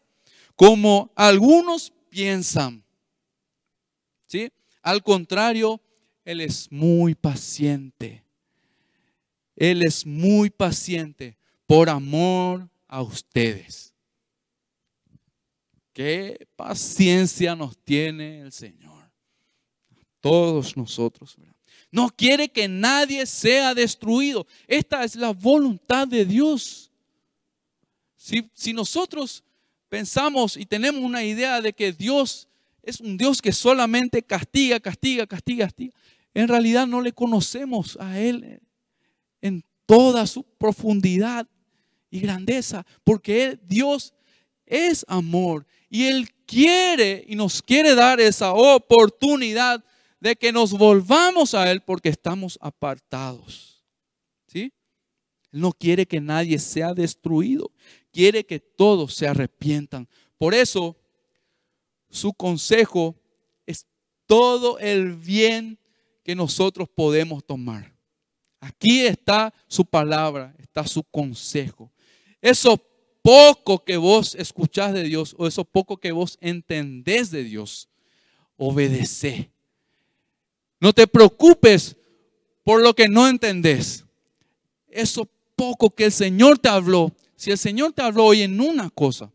como 0.56 1.12
algunos 1.16 1.93
piensan. 2.10 2.83
Al 4.82 5.04
contrario, 5.04 5.82
Él 6.26 6.42
es 6.42 6.72
muy 6.72 7.16
paciente. 7.16 8.24
Él 9.56 9.84
es 9.84 10.06
muy 10.06 10.50
paciente 10.50 11.38
por 11.66 11.90
amor 11.90 12.70
a 12.88 13.02
ustedes. 13.02 13.94
Qué 15.94 16.48
paciencia 16.56 17.56
nos 17.56 17.78
tiene 17.78 18.42
el 18.42 18.52
Señor. 18.52 19.12
Todos 20.20 20.76
nosotros. 20.76 21.38
No 21.92 22.10
quiere 22.10 22.50
que 22.50 22.68
nadie 22.68 23.26
sea 23.26 23.76
destruido. 23.76 24.48
Esta 24.68 25.04
es 25.04 25.16
la 25.16 25.32
voluntad 25.32 26.08
de 26.08 26.26
Dios. 26.26 26.92
Si, 28.18 28.50
si, 28.54 28.74
nosotros 28.74 29.44
pensamos 29.90 30.58
y 30.58 30.66
tenemos 30.66 31.04
una 31.04 31.24
idea 31.24 31.62
de 31.62 31.74
que 31.74 31.92
Dios 31.92 32.48
es 32.84 33.00
un 33.00 33.18
Dios 33.18 33.42
que 33.42 33.54
solamente 33.54 34.22
castiga, 34.22 34.80
castiga, 34.80 35.26
castiga, 35.26 35.66
castiga, 35.66 35.94
en 36.34 36.48
realidad 36.48 36.86
no 36.86 37.02
le 37.02 37.14
conocemos 37.14 37.98
a 38.00 38.20
Él 38.20 38.60
en 39.42 39.64
toda 39.86 40.28
su 40.28 40.44
profundidad 40.44 41.48
y 42.10 42.20
grandeza, 42.20 42.86
porque 43.04 43.60
Dios 43.66 44.14
es 44.66 45.06
amor 45.08 45.66
y 45.90 46.06
Él 46.06 46.30
quiere 46.46 47.24
y 47.28 47.36
nos 47.36 47.62
quiere 47.62 47.96
dar 47.96 48.20
esa 48.20 48.54
oportunidad 48.54 49.84
de 50.20 50.36
que 50.36 50.52
nos 50.52 50.72
volvamos 50.72 51.54
a 51.54 51.72
Él 51.72 51.82
porque 51.82 52.10
estamos 52.10 52.58
apartados. 52.62 53.84
¿Sí? 54.48 54.72
Él 55.52 55.62
no 55.62 55.72
quiere 55.72 56.06
que 56.06 56.20
nadie 56.20 56.60
sea 56.60 56.94
destruido, 56.94 57.72
quiere 58.12 58.46
que 58.46 58.60
todos 58.60 59.14
se 59.14 59.28
arrepientan. 59.28 60.08
Por 60.38 60.54
eso, 60.54 60.98
su 62.14 62.32
consejo 62.32 63.16
es 63.66 63.88
todo 64.28 64.78
el 64.78 65.16
bien 65.16 65.80
que 66.24 66.36
nosotros 66.36 66.88
podemos 66.88 67.43
tomar. 67.43 67.91
Aquí 68.59 69.01
está 69.01 69.51
su 69.68 69.84
palabra, 69.84 70.55
está 70.59 70.86
su 70.86 71.03
consejo. 71.03 71.91
Eso 72.39 72.80
poco 73.24 73.84
que 73.84 73.97
vos 73.97 74.36
escuchás 74.36 74.93
de 74.93 75.03
Dios 75.03 75.36
o 75.39 75.47
eso 75.47 75.66
poco 75.66 75.97
que 75.97 76.11
vos 76.11 76.38
entendés 76.39 77.32
de 77.32 77.43
Dios, 77.43 77.89
obedece. 78.57 79.49
No 80.80 80.93
te 80.93 81.07
preocupes 81.07 81.95
por 82.64 82.84
lo 82.84 82.93
que 82.93 83.09
no 83.09 83.28
entendés. 83.28 84.05
Eso 84.88 85.28
poco 85.55 85.89
que 85.89 86.05
el 86.05 86.11
Señor 86.11 86.59
te 86.59 86.70
habló, 86.70 87.11
si 87.36 87.49
el 87.49 87.57
Señor 87.57 87.91
te 87.91 88.03
habló 88.03 88.26
hoy 88.26 88.43
en 88.43 88.61
una 88.61 88.91
cosa, 88.91 89.33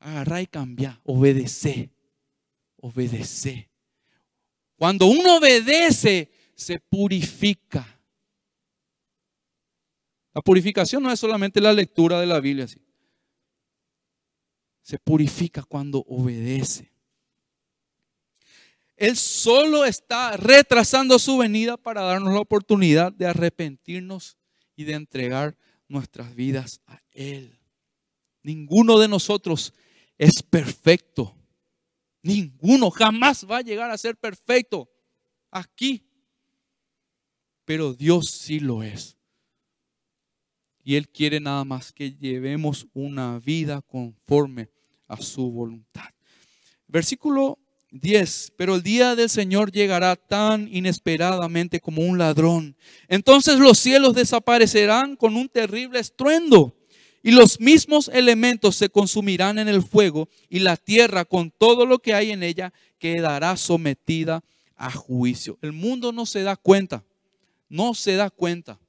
agarra 0.00 0.40
y 0.40 0.46
cambia, 0.46 1.00
obedece, 1.04 1.90
obedece. 2.76 3.68
Cuando 4.76 5.06
uno 5.06 5.38
obedece, 5.38 6.30
se 6.54 6.78
purifica. 6.78 8.00
La 10.32 10.40
purificación 10.42 11.02
no 11.02 11.10
es 11.10 11.18
solamente 11.18 11.60
la 11.60 11.72
lectura 11.72 12.20
de 12.20 12.26
la 12.26 12.38
Biblia, 12.40 12.66
se 14.82 14.98
purifica 14.98 15.62
cuando 15.64 15.98
obedece. 16.08 16.92
Él 18.96 19.16
solo 19.16 19.84
está 19.84 20.36
retrasando 20.36 21.18
su 21.18 21.38
venida 21.38 21.76
para 21.76 22.02
darnos 22.02 22.34
la 22.34 22.40
oportunidad 22.40 23.12
de 23.12 23.26
arrepentirnos 23.26 24.36
y 24.74 24.84
de 24.84 24.94
entregar 24.94 25.56
nuestras 25.88 26.34
vidas 26.34 26.80
a 26.86 27.00
Él. 27.12 27.58
Ninguno 28.42 28.98
de 28.98 29.08
nosotros 29.08 29.72
es 30.18 30.42
perfecto. 30.42 31.34
Ninguno 32.22 32.90
jamás 32.90 33.46
va 33.48 33.58
a 33.58 33.62
llegar 33.62 33.90
a 33.90 33.96
ser 33.96 34.16
perfecto 34.16 34.90
aquí. 35.50 36.04
Pero 37.64 37.94
Dios 37.94 38.30
sí 38.30 38.60
lo 38.60 38.82
es. 38.82 39.16
Y 40.82 40.96
Él 40.96 41.08
quiere 41.08 41.38
nada 41.38 41.64
más 41.64 41.92
que 41.92 42.12
llevemos 42.12 42.86
una 42.94 43.38
vida 43.38 43.82
conforme 43.82 44.70
a 45.06 45.20
su 45.20 45.50
voluntad. 45.50 46.08
Versículo 46.86 47.58
10. 47.90 48.54
Pero 48.56 48.74
el 48.74 48.82
día 48.82 49.14
del 49.14 49.28
Señor 49.28 49.70
llegará 49.70 50.16
tan 50.16 50.68
inesperadamente 50.74 51.80
como 51.80 52.02
un 52.02 52.18
ladrón. 52.18 52.76
Entonces 53.06 53.58
los 53.58 53.78
cielos 53.78 54.14
desaparecerán 54.14 55.16
con 55.16 55.36
un 55.36 55.48
terrible 55.48 55.98
estruendo. 55.98 56.77
Y 57.28 57.32
los 57.32 57.60
mismos 57.60 58.08
elementos 58.08 58.74
se 58.76 58.88
consumirán 58.88 59.58
en 59.58 59.68
el 59.68 59.82
fuego 59.82 60.30
y 60.48 60.60
la 60.60 60.78
tierra 60.78 61.26
con 61.26 61.50
todo 61.50 61.84
lo 61.84 61.98
que 61.98 62.14
hay 62.14 62.30
en 62.30 62.42
ella 62.42 62.72
quedará 62.98 63.54
sometida 63.58 64.42
a 64.76 64.90
juicio. 64.90 65.58
El 65.60 65.74
mundo 65.74 66.10
no 66.10 66.24
se 66.24 66.42
da 66.42 66.56
cuenta, 66.56 67.04
no 67.68 67.92
se 67.92 68.16
da 68.16 68.30
cuenta. 68.30 68.80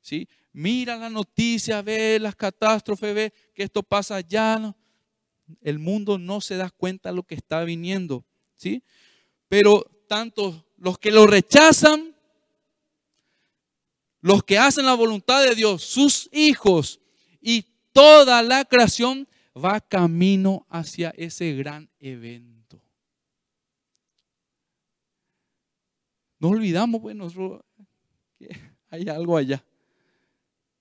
¿sí? 0.00 0.28
Mira 0.52 0.96
la 0.96 1.10
noticia, 1.10 1.82
ve 1.82 2.20
las 2.20 2.36
catástrofes, 2.36 3.12
ve 3.12 3.32
que 3.52 3.64
esto 3.64 3.82
pasa 3.82 4.14
allá. 4.14 4.76
El 5.60 5.80
mundo 5.80 6.18
no 6.18 6.40
se 6.40 6.56
da 6.56 6.70
cuenta 6.70 7.08
de 7.08 7.16
lo 7.16 7.24
que 7.24 7.34
está 7.34 7.64
viniendo. 7.64 8.24
¿sí? 8.54 8.80
Pero 9.48 9.84
tanto 10.06 10.64
los 10.76 11.00
que 11.00 11.10
lo 11.10 11.26
rechazan, 11.26 12.14
los 14.20 14.44
que 14.44 14.56
hacen 14.56 14.86
la 14.86 14.94
voluntad 14.94 15.42
de 15.42 15.56
Dios, 15.56 15.82
sus 15.82 16.28
hijos 16.32 17.00
y 17.40 17.64
toda 17.98 18.42
la 18.44 18.64
creación 18.64 19.26
va 19.56 19.80
camino 19.80 20.64
hacia 20.68 21.10
ese 21.16 21.52
gran 21.54 21.90
evento. 21.98 22.80
No 26.38 26.50
olvidamos, 26.50 27.00
bueno, 27.00 27.28
que 28.38 28.48
hay 28.88 29.08
algo 29.08 29.36
allá 29.36 29.64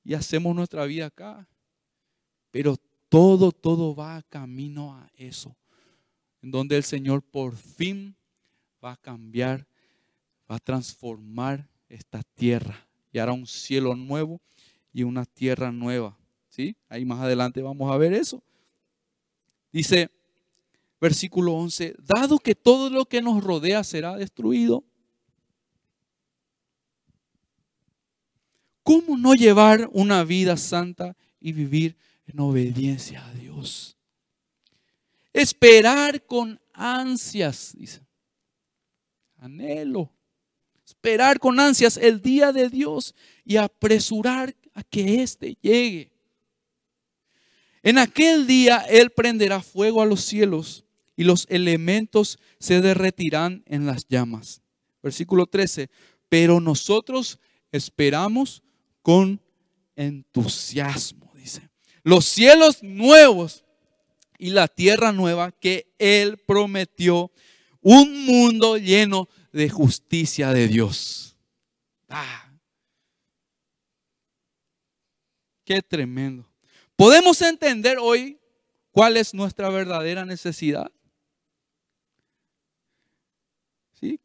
y 0.03 0.13
hacemos 0.13 0.55
nuestra 0.55 0.86
vida 0.86 1.07
acá, 1.07 1.47
pero 2.51 2.78
todo, 3.09 3.51
todo 3.51 3.95
va 3.95 4.22
camino 4.30 4.93
a 4.93 5.09
eso 5.15 5.57
en 6.43 6.51
donde 6.51 6.78
el 6.78 6.84
Señor 6.84 7.24
por 7.24 7.55
fin 7.55 8.15
va 8.84 8.91
a 8.91 8.97
cambiar, 8.97 9.65
va 10.49 10.57
a 10.57 10.59
transformar 10.59 11.68
esta 11.89 12.22
tierra 12.36 12.88
y 13.11 13.18
hará 13.18 13.34
un 13.34 13.47
cielo 13.47 13.95
nuevo 13.95 14.39
y 14.93 15.01
una 15.01 15.26
tierra 15.26 15.72
nueva. 15.72 16.15
Ahí 16.89 17.05
más 17.05 17.20
adelante 17.22 17.62
vamos 17.62 17.91
a 17.91 17.97
ver 17.97 18.14
eso. 18.14 18.41
Dice 19.72 20.10
versículo 20.99 21.53
11, 21.53 21.95
dado 21.99 22.39
que 22.39 22.55
todo 22.55 22.89
lo 22.89 23.05
que 23.05 23.22
nos 23.22 23.43
rodea 23.43 23.84
será 23.84 24.16
destruido, 24.16 24.84
¿cómo 28.84 29.18
no 29.18 29.34
llevar 29.34 29.89
una 29.91 30.24
vida 30.24 30.58
santa 30.58 31.16
y 31.39 31.51
vivir 31.51 31.95
en 32.26 32.39
obediencia 32.39 33.26
a 33.26 33.34
Dios? 33.34 33.97
Esperar 35.34 36.26
con 36.26 36.60
ansias, 36.74 37.76
dice. 37.78 38.01
Anhelo. 39.38 40.12
Esperar 40.84 41.39
con 41.39 41.60
ansias 41.60 41.97
el 41.97 42.22
día 42.22 42.51
de 42.51 42.70
Dios 42.70 43.14
y 43.45 43.58
apresurar 43.58 44.55
a 44.74 44.82
que 44.82 45.22
éste 45.22 45.55
llegue. 45.62 46.16
En 47.84 47.98
aquel 47.98 48.48
día 48.48 48.86
Él 48.90 49.12
prenderá 49.12 49.62
fuego 49.62 50.02
a 50.02 50.06
los 50.06 50.22
cielos 50.22 50.86
y 51.16 51.24
los 51.24 51.46
elementos 51.50 52.40
se 52.60 52.82
derretirán 52.82 53.64
en 53.66 53.86
las 53.86 54.08
llamas. 54.08 54.62
Versículo 55.02 55.48
13. 55.48 55.90
Pero 56.30 56.60
nosotros 56.60 57.40
esperamos 57.72 58.64
con 59.02 59.42
entusiasmo, 59.96 61.32
dice. 61.36 61.70
Los 62.04 62.26
cielos 62.26 62.84
nuevos 62.84 63.64
y 64.38 64.52
la 64.52 64.68
tierra 64.68 65.12
nueva 65.12 65.52
que 65.52 65.94
Él 65.98 66.38
prometió, 66.38 67.32
un 67.82 68.26
mundo 68.26 68.78
lleno 68.78 69.28
de 69.52 69.70
justicia 69.70 70.52
de 70.52 70.68
Dios. 70.68 71.38
Ah, 72.10 72.52
qué 75.64 75.82
tremendo. 75.82 76.47
¿Podemos 76.98 77.39
entender 77.43 78.00
hoy 78.00 78.39
cuál 78.91 79.18
es 79.18 79.32
nuestra 79.36 79.70
verdadera 79.70 80.26
necesidad? 80.26 80.91
¿Sí? 83.93 84.20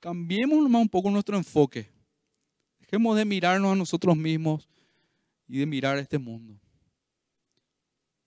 Cambiemos 0.00 0.58
un 0.58 0.88
poco 0.88 1.08
nuestro 1.08 1.36
enfoque. 1.36 1.88
Dejemos 2.80 3.16
de 3.16 3.24
mirarnos 3.24 3.72
a 3.72 3.76
nosotros 3.76 4.16
mismos 4.16 4.68
y 5.46 5.58
de 5.58 5.66
mirar 5.66 5.98
este 5.98 6.18
mundo. 6.18 6.58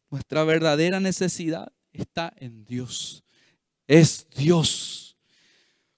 Nuestra 0.10 0.45
verdadera 0.45 1.02
necesidad 1.02 1.70
está 1.91 2.32
en 2.38 2.64
Dios. 2.64 3.26
Es 3.86 4.28
Dios. 4.34 5.18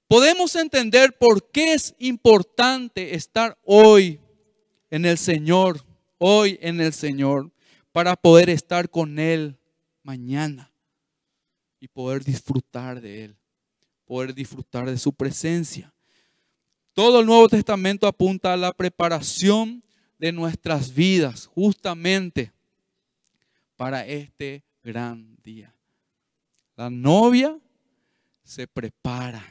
Podemos 0.08 0.56
entender 0.56 1.16
por 1.20 1.52
qué 1.52 1.74
es 1.74 1.94
importante 2.00 3.14
estar 3.14 3.60
hoy 3.64 4.20
en 4.90 5.06
el 5.06 5.20
Señor, 5.20 5.86
hoy 6.18 6.58
en 6.64 6.82
el 6.82 6.94
Señor, 6.94 7.52
para 7.92 8.16
poder 8.16 8.50
estar 8.50 8.90
con 8.90 9.20
Él 9.20 9.58
mañana 10.04 10.72
y 11.80 11.88
poder 11.88 12.24
disfrutar 12.24 13.02
de 13.02 13.26
Él, 13.26 13.38
poder 14.06 14.34
disfrutar 14.34 14.90
de 14.90 14.98
su 14.98 15.14
presencia. 15.14 15.94
Todo 16.94 17.22
el 17.22 17.26
Nuevo 17.26 17.48
Testamento 17.48 18.08
apunta 18.08 18.54
a 18.54 18.58
la 18.58 18.72
preparación 18.74 19.84
de 20.20 20.32
nuestras 20.32 20.94
vidas, 20.94 21.48
justamente 21.48 22.52
para 23.76 24.06
este 24.06 24.64
gran 24.84 25.36
día. 25.44 25.74
La 26.76 26.90
novia 26.90 27.58
se 28.44 28.68
prepara, 28.68 29.44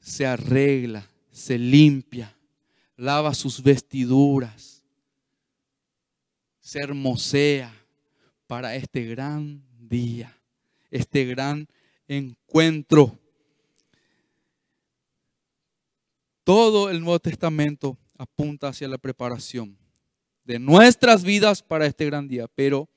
se 0.00 0.26
arregla, 0.26 1.08
se 1.30 1.58
limpia, 1.58 2.36
lava 2.96 3.34
sus 3.34 3.62
vestiduras, 3.62 4.73
se 6.74 6.80
hermosea 6.80 7.72
para 8.48 8.74
este 8.74 9.04
gran 9.04 9.62
día, 9.78 10.36
este 10.90 11.24
gran 11.24 11.68
encuentro. 12.08 13.16
Todo 16.42 16.90
el 16.90 16.98
Nuevo 16.98 17.20
Testamento 17.20 17.96
apunta 18.18 18.66
hacia 18.66 18.88
la 18.88 18.98
preparación 18.98 19.78
de 20.42 20.58
nuestras 20.58 21.22
vidas 21.22 21.62
para 21.62 21.86
este 21.86 22.06
gran 22.06 22.26
día, 22.26 22.48
pero 22.56 22.88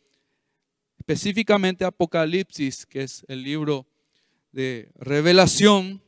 específicamente 0.97 1.85
Apocalipsis, 1.85 2.83
que 2.83 3.03
es 3.03 3.23
el 3.27 3.43
libro 3.43 3.85
de 4.51 4.89
revelación, 4.95 6.01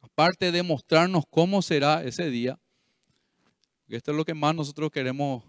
aparte 0.00 0.50
de 0.50 0.62
mostrarnos 0.62 1.24
cómo 1.28 1.60
será 1.60 2.02
ese 2.02 2.30
día, 2.30 2.58
esto 3.88 4.12
es 4.12 4.16
lo 4.16 4.24
que 4.24 4.32
más 4.32 4.54
nosotros 4.54 4.90
queremos 4.90 5.44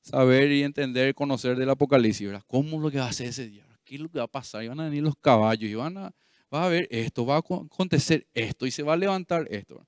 saber 0.00 0.50
y 0.52 0.62
entender 0.62 1.14
conocer 1.14 1.56
del 1.56 1.70
Apocalipsis, 1.70 2.26
¿verdad? 2.26 2.44
¿Cómo 2.46 2.76
es 2.76 2.82
lo 2.82 2.90
que 2.90 2.98
va 2.98 3.08
a 3.08 3.12
ser 3.12 3.28
ese 3.28 3.46
día? 3.46 3.66
¿Qué 3.84 3.96
es 3.96 4.00
lo 4.00 4.08
que 4.08 4.18
va 4.18 4.24
a 4.24 4.28
pasar? 4.28 4.62
Y 4.62 4.68
van 4.68 4.80
a 4.80 4.84
venir 4.84 5.02
los 5.02 5.16
caballos 5.16 5.70
y 5.70 5.74
van 5.74 5.96
a, 5.98 6.14
va 6.52 6.64
a 6.64 6.68
ver 6.68 6.86
esto, 6.90 7.24
va 7.24 7.36
a 7.36 7.38
acontecer 7.38 8.26
esto 8.34 8.66
y 8.66 8.70
se 8.70 8.82
va 8.82 8.94
a 8.94 8.96
levantar 8.96 9.46
esto. 9.50 9.86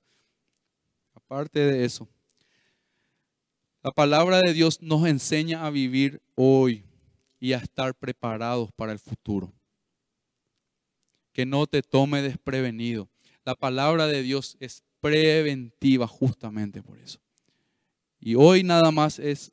Aparte 1.13 1.59
de 1.59 1.85
eso, 1.85 2.07
la 3.83 3.91
palabra 3.91 4.39
de 4.41 4.53
Dios 4.53 4.81
nos 4.81 5.07
enseña 5.07 5.65
a 5.65 5.71
vivir 5.71 6.21
hoy 6.35 6.85
y 7.39 7.53
a 7.53 7.57
estar 7.57 7.95
preparados 7.95 8.71
para 8.73 8.91
el 8.91 8.99
futuro. 8.99 9.51
Que 11.33 11.45
no 11.45 11.65
te 11.65 11.81
tome 11.81 12.21
desprevenido. 12.21 13.09
La 13.43 13.55
palabra 13.55 14.05
de 14.05 14.21
Dios 14.21 14.55
es 14.59 14.83
preventiva 14.99 16.07
justamente 16.07 16.83
por 16.83 16.99
eso. 16.99 17.19
Y 18.19 18.35
hoy 18.35 18.63
nada 18.63 18.91
más 18.91 19.17
es 19.17 19.51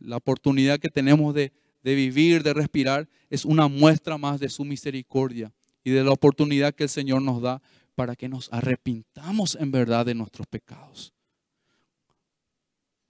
la 0.00 0.16
oportunidad 0.16 0.78
que 0.78 0.88
tenemos 0.88 1.34
de, 1.34 1.52
vivir, 1.82 2.42
de 2.42 2.54
respirar, 2.54 3.08
es 3.30 3.44
una 3.44 3.68
muestra 3.68 4.18
más 4.18 4.40
de 4.40 4.48
su 4.48 4.64
misericordia 4.64 5.52
y 5.84 5.90
de 5.90 6.04
la 6.04 6.10
oportunidad 6.10 6.74
que 6.74 6.84
el 6.84 6.88
Señor 6.88 7.22
nos 7.22 7.40
da 7.40 7.62
para 7.94 8.14
que 8.14 8.28
nos 8.28 8.52
arrepintamos 8.52 9.56
en 9.56 9.70
verdad 9.70 10.06
de 10.06 10.14
nuestros 10.14 10.46
pecados. 10.46 11.12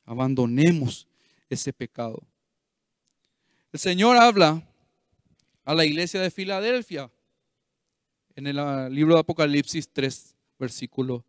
Abandonemos 0.05 1.07
ese 1.51 1.72
pecado. 1.72 2.22
El 3.72 3.80
Señor 3.80 4.16
habla 4.16 4.62
a 5.64 5.74
la 5.74 5.84
iglesia 5.84 6.20
de 6.20 6.30
Filadelfia 6.30 7.11
en 8.34 8.47
el 8.47 8.59
ah, 8.59 8.89
libro 8.89 9.14
de 9.14 9.20
Apocalipsis 9.20 9.93
3, 9.93 10.36
versículo 10.59 11.24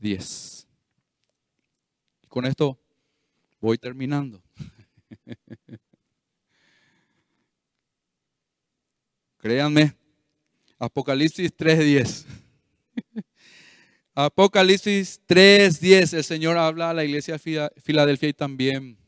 10. 0.00 0.66
Y 2.22 2.26
con 2.26 2.44
esto 2.44 2.81
voy 3.62 3.78
terminando. 3.78 4.42
Créanme, 9.38 9.94
Apocalipsis 10.78 11.56
3.10. 11.56 12.26
Apocalipsis 14.14 15.20
3.10, 15.28 16.14
el 16.14 16.24
Señor 16.24 16.58
habla 16.58 16.90
a 16.90 16.94
la 16.94 17.04
iglesia 17.04 17.38
de 17.38 17.70
Filadelfia 17.80 18.28
y 18.28 18.34
también 18.34 18.98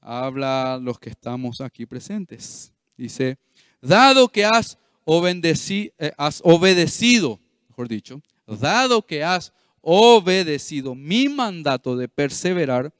habla 0.00 0.74
a 0.74 0.78
los 0.78 0.98
que 1.00 1.10
estamos 1.10 1.60
aquí 1.60 1.86
presentes. 1.86 2.72
Dice, 2.96 3.36
dado 3.82 4.28
que 4.28 4.44
has, 4.44 4.78
eh, 5.06 6.12
has 6.16 6.40
obedecido, 6.44 7.40
mejor 7.68 7.88
dicho, 7.88 8.22
dado 8.46 9.04
que 9.04 9.24
has 9.24 9.52
obedecido 9.80 10.94
mi 10.94 11.28
mandato 11.28 11.96
de 11.96 12.08
perseverar, 12.08 12.92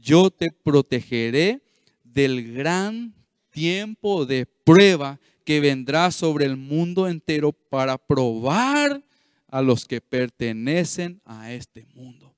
yo 0.00 0.30
te 0.30 0.50
protegeré 0.50 1.62
del 2.02 2.54
gran 2.54 3.14
tiempo 3.50 4.26
de 4.26 4.46
prueba 4.46 5.20
que 5.44 5.60
vendrá 5.60 6.10
sobre 6.10 6.44
el 6.44 6.56
mundo 6.56 7.08
entero 7.08 7.52
para 7.52 7.98
probar 7.98 9.02
a 9.48 9.62
los 9.62 9.84
que 9.84 10.00
pertenecen 10.00 11.20
a 11.24 11.52
este 11.52 11.86
mundo. 11.94 12.34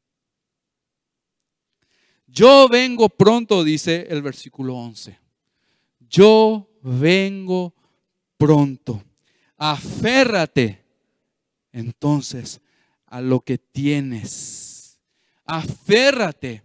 Yo 2.26 2.66
vengo 2.68 3.10
pronto, 3.10 3.62
dice 3.62 4.06
el 4.08 4.22
versículo 4.22 4.74
11. 4.76 5.18
Yo 6.08 6.70
vengo 6.82 7.74
pronto. 8.38 9.02
Aférrate 9.58 10.82
entonces 11.72 12.60
a 13.06 13.20
lo 13.20 13.40
que 13.40 13.58
tienes. 13.58 14.98
Aférrate 15.44 16.62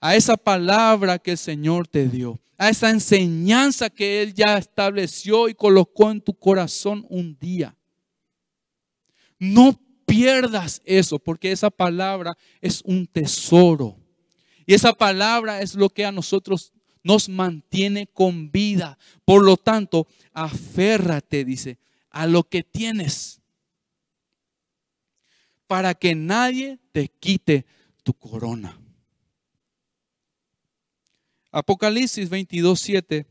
a 0.00 0.16
esa 0.16 0.36
palabra 0.36 1.18
que 1.18 1.32
el 1.32 1.38
Señor 1.38 1.88
te 1.88 2.08
dio, 2.08 2.40
a 2.58 2.68
esa 2.70 2.90
enseñanza 2.90 3.90
que 3.90 4.22
Él 4.22 4.34
ya 4.34 4.58
estableció 4.58 5.48
y 5.48 5.54
colocó 5.54 6.10
en 6.10 6.20
tu 6.20 6.34
corazón 6.34 7.06
un 7.08 7.36
día. 7.38 7.76
No 9.38 9.78
pierdas 10.06 10.80
eso, 10.84 11.18
porque 11.18 11.52
esa 11.52 11.70
palabra 11.70 12.36
es 12.60 12.82
un 12.82 13.06
tesoro. 13.06 13.96
Y 14.64 14.74
esa 14.74 14.92
palabra 14.92 15.60
es 15.60 15.74
lo 15.74 15.90
que 15.90 16.04
a 16.04 16.12
nosotros 16.12 16.72
nos 17.02 17.28
mantiene 17.28 18.06
con 18.06 18.50
vida. 18.50 18.98
Por 19.24 19.44
lo 19.44 19.56
tanto, 19.56 20.06
aférrate, 20.32 21.44
dice, 21.44 21.78
a 22.10 22.26
lo 22.26 22.44
que 22.44 22.62
tienes. 22.62 23.40
Para 25.66 25.94
que 25.94 26.14
nadie 26.14 26.78
te 26.92 27.08
quite 27.08 27.66
tu 28.02 28.14
corona. 28.14 28.80
Apocalipsis 31.58 32.28
22, 32.28 32.78
7 32.78 33.26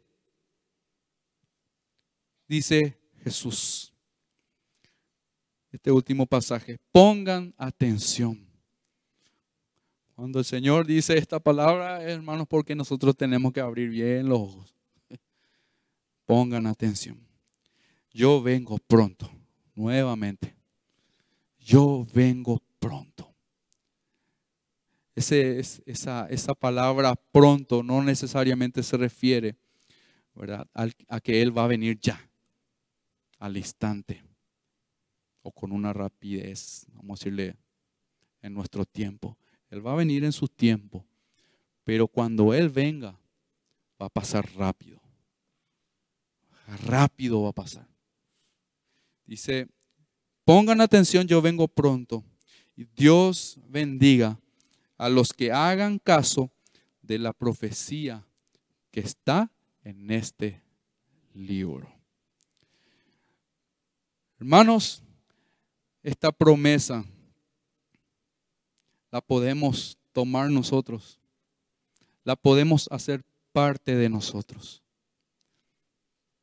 dice 2.48 2.98
Jesús 3.24 3.94
este 5.72 5.92
último 5.92 6.26
pasaje. 6.26 6.80
Pongan 6.92 7.54
atención. 7.56 8.44
Cuando 10.16 10.40
el 10.40 10.46
Señor 10.46 10.88
dice 10.88 11.16
esta 11.16 11.40
palabra, 11.40 12.02
hermanos, 12.02 12.48
porque 12.50 12.74
nosotros 12.74 13.16
tenemos 13.16 13.54
que 13.54 13.60
abrir 13.60 13.90
bien 13.90 14.28
los 14.28 14.40
ojos. 14.40 14.76
Pongan 16.26 16.66
atención. 16.66 17.20
Yo 18.12 18.42
vengo 18.42 18.80
pronto, 18.88 19.30
nuevamente. 19.76 20.56
Yo 21.60 22.08
vengo 22.12 22.60
pronto. 22.80 23.15
Esa, 25.16 26.28
esa 26.30 26.54
palabra 26.54 27.16
pronto 27.16 27.82
no 27.82 28.04
necesariamente 28.04 28.84
se 28.84 28.98
refiere 28.98 29.56
¿verdad? 30.34 30.68
a 30.74 31.20
que 31.22 31.42
Él 31.42 31.58
va 31.58 31.64
a 31.64 31.68
venir 31.68 31.98
ya, 32.02 32.20
al 33.40 33.56
instante 33.56 34.22
o 35.42 35.52
con 35.52 35.72
una 35.72 35.94
rapidez, 35.94 36.88
vamos 36.92 37.20
a 37.20 37.24
decirle, 37.24 37.56
en 38.42 38.54
nuestro 38.54 38.84
tiempo. 38.84 39.38
Él 39.70 39.86
va 39.86 39.94
a 39.94 39.96
venir 39.96 40.24
en 40.24 40.32
su 40.32 40.48
tiempo, 40.48 41.06
pero 41.84 42.08
cuando 42.08 42.52
Él 42.52 42.70
venga, 42.70 43.12
va 44.02 44.08
a 44.08 44.10
pasar 44.10 44.50
rápido. 44.56 45.00
Rápido 46.88 47.44
va 47.44 47.50
a 47.50 47.54
pasar. 47.54 47.88
Dice, 49.26 49.68
pongan 50.44 50.82
atención, 50.82 51.28
yo 51.28 51.44
vengo 51.44 51.68
pronto. 51.68 52.24
Y 52.76 52.86
Dios 52.96 53.60
bendiga 53.68 54.40
a 54.98 55.10
los 55.10 55.34
que 55.34 55.52
hagan 55.52 56.00
caso 56.00 56.52
de 57.02 57.20
la 57.20 57.34
profecía 57.34 58.26
que 58.92 59.02
está 59.02 59.52
en 59.84 60.10
este 60.12 60.62
libro. 61.34 61.94
Hermanos, 64.40 65.02
esta 66.02 66.32
promesa 66.32 67.06
la 69.12 69.22
podemos 69.22 69.98
tomar 70.12 70.50
nosotros, 70.50 71.20
la 72.24 72.36
podemos 72.36 72.88
hacer 72.92 73.24
parte 73.52 73.96
de 73.96 74.10
nosotros, 74.10 74.84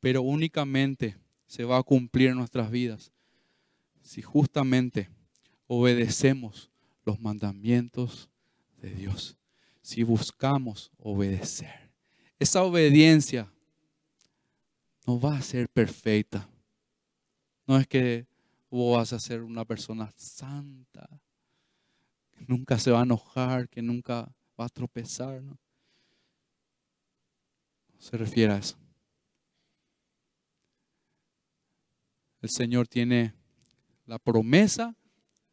pero 0.00 0.22
únicamente 0.22 1.16
se 1.46 1.64
va 1.64 1.78
a 1.78 1.82
cumplir 1.82 2.30
en 2.30 2.38
nuestras 2.38 2.70
vidas 2.70 3.12
si 4.03 4.22
justamente 4.22 5.09
obedecemos 5.66 6.70
los 7.05 7.20
mandamientos 7.20 8.28
de 8.83 8.91
Dios. 8.95 9.39
Si 9.80 10.03
buscamos 10.03 10.91
obedecer. 10.99 11.91
Esa 12.39 12.62
obediencia 12.62 13.51
no 15.07 15.18
va 15.18 15.37
a 15.37 15.43
ser 15.43 15.68
perfecta. 15.68 16.49
No 17.66 17.78
es 17.78 17.87
que 17.87 18.26
vos 18.68 18.99
vas 18.99 19.12
a 19.12 19.20
ser 19.20 19.43
una 19.43 19.64
persona 19.64 20.12
santa, 20.16 21.09
que 22.33 22.45
nunca 22.47 22.78
se 22.78 22.91
va 22.91 23.01
a 23.01 23.05
enojar, 23.05 23.68
que 23.68 23.80
nunca 23.80 24.35
va 24.61 24.66
a 24.66 24.68
tropezar. 24.68 25.43
No, 25.43 25.53
no 27.93 28.01
se 28.01 28.16
refiere 28.16 28.53
a 28.53 28.59
eso. 28.59 28.76
El 32.41 32.51
Señor 32.51 32.89
tiene 32.89 33.35
la 34.07 34.18
promesa 34.18 34.97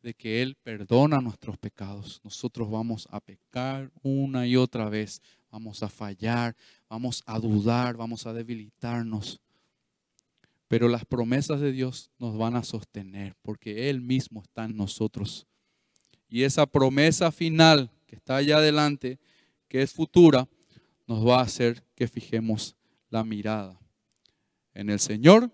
de 0.01 0.13
que 0.13 0.41
Él 0.41 0.55
perdona 0.63 1.19
nuestros 1.19 1.57
pecados. 1.57 2.21
Nosotros 2.23 2.69
vamos 2.69 3.07
a 3.11 3.19
pecar 3.19 3.91
una 4.01 4.47
y 4.47 4.55
otra 4.55 4.89
vez, 4.89 5.21
vamos 5.51 5.83
a 5.83 5.89
fallar, 5.89 6.55
vamos 6.87 7.23
a 7.25 7.39
dudar, 7.39 7.97
vamos 7.97 8.25
a 8.25 8.33
debilitarnos. 8.33 9.39
Pero 10.67 10.87
las 10.87 11.05
promesas 11.05 11.59
de 11.59 11.71
Dios 11.71 12.11
nos 12.19 12.37
van 12.37 12.55
a 12.55 12.63
sostener 12.63 13.35
porque 13.41 13.89
Él 13.89 14.01
mismo 14.01 14.41
está 14.41 14.65
en 14.65 14.77
nosotros. 14.77 15.47
Y 16.29 16.43
esa 16.43 16.65
promesa 16.65 17.31
final 17.31 17.91
que 18.05 18.15
está 18.15 18.37
allá 18.37 18.57
adelante, 18.57 19.19
que 19.67 19.81
es 19.81 19.91
futura, 19.91 20.47
nos 21.07 21.27
va 21.27 21.39
a 21.39 21.43
hacer 21.43 21.83
que 21.95 22.07
fijemos 22.07 22.75
la 23.09 23.23
mirada 23.23 23.79
en 24.73 24.89
el 24.89 24.99
Señor 24.99 25.51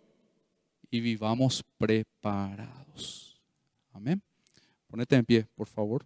y 0.92 1.00
vivamos 1.00 1.64
preparados. 1.78 3.42
Amén. 3.94 4.22
Ponete 4.96 5.18
en 5.18 5.26
pie, 5.26 5.46
por 5.56 5.68
favor. 5.68 6.06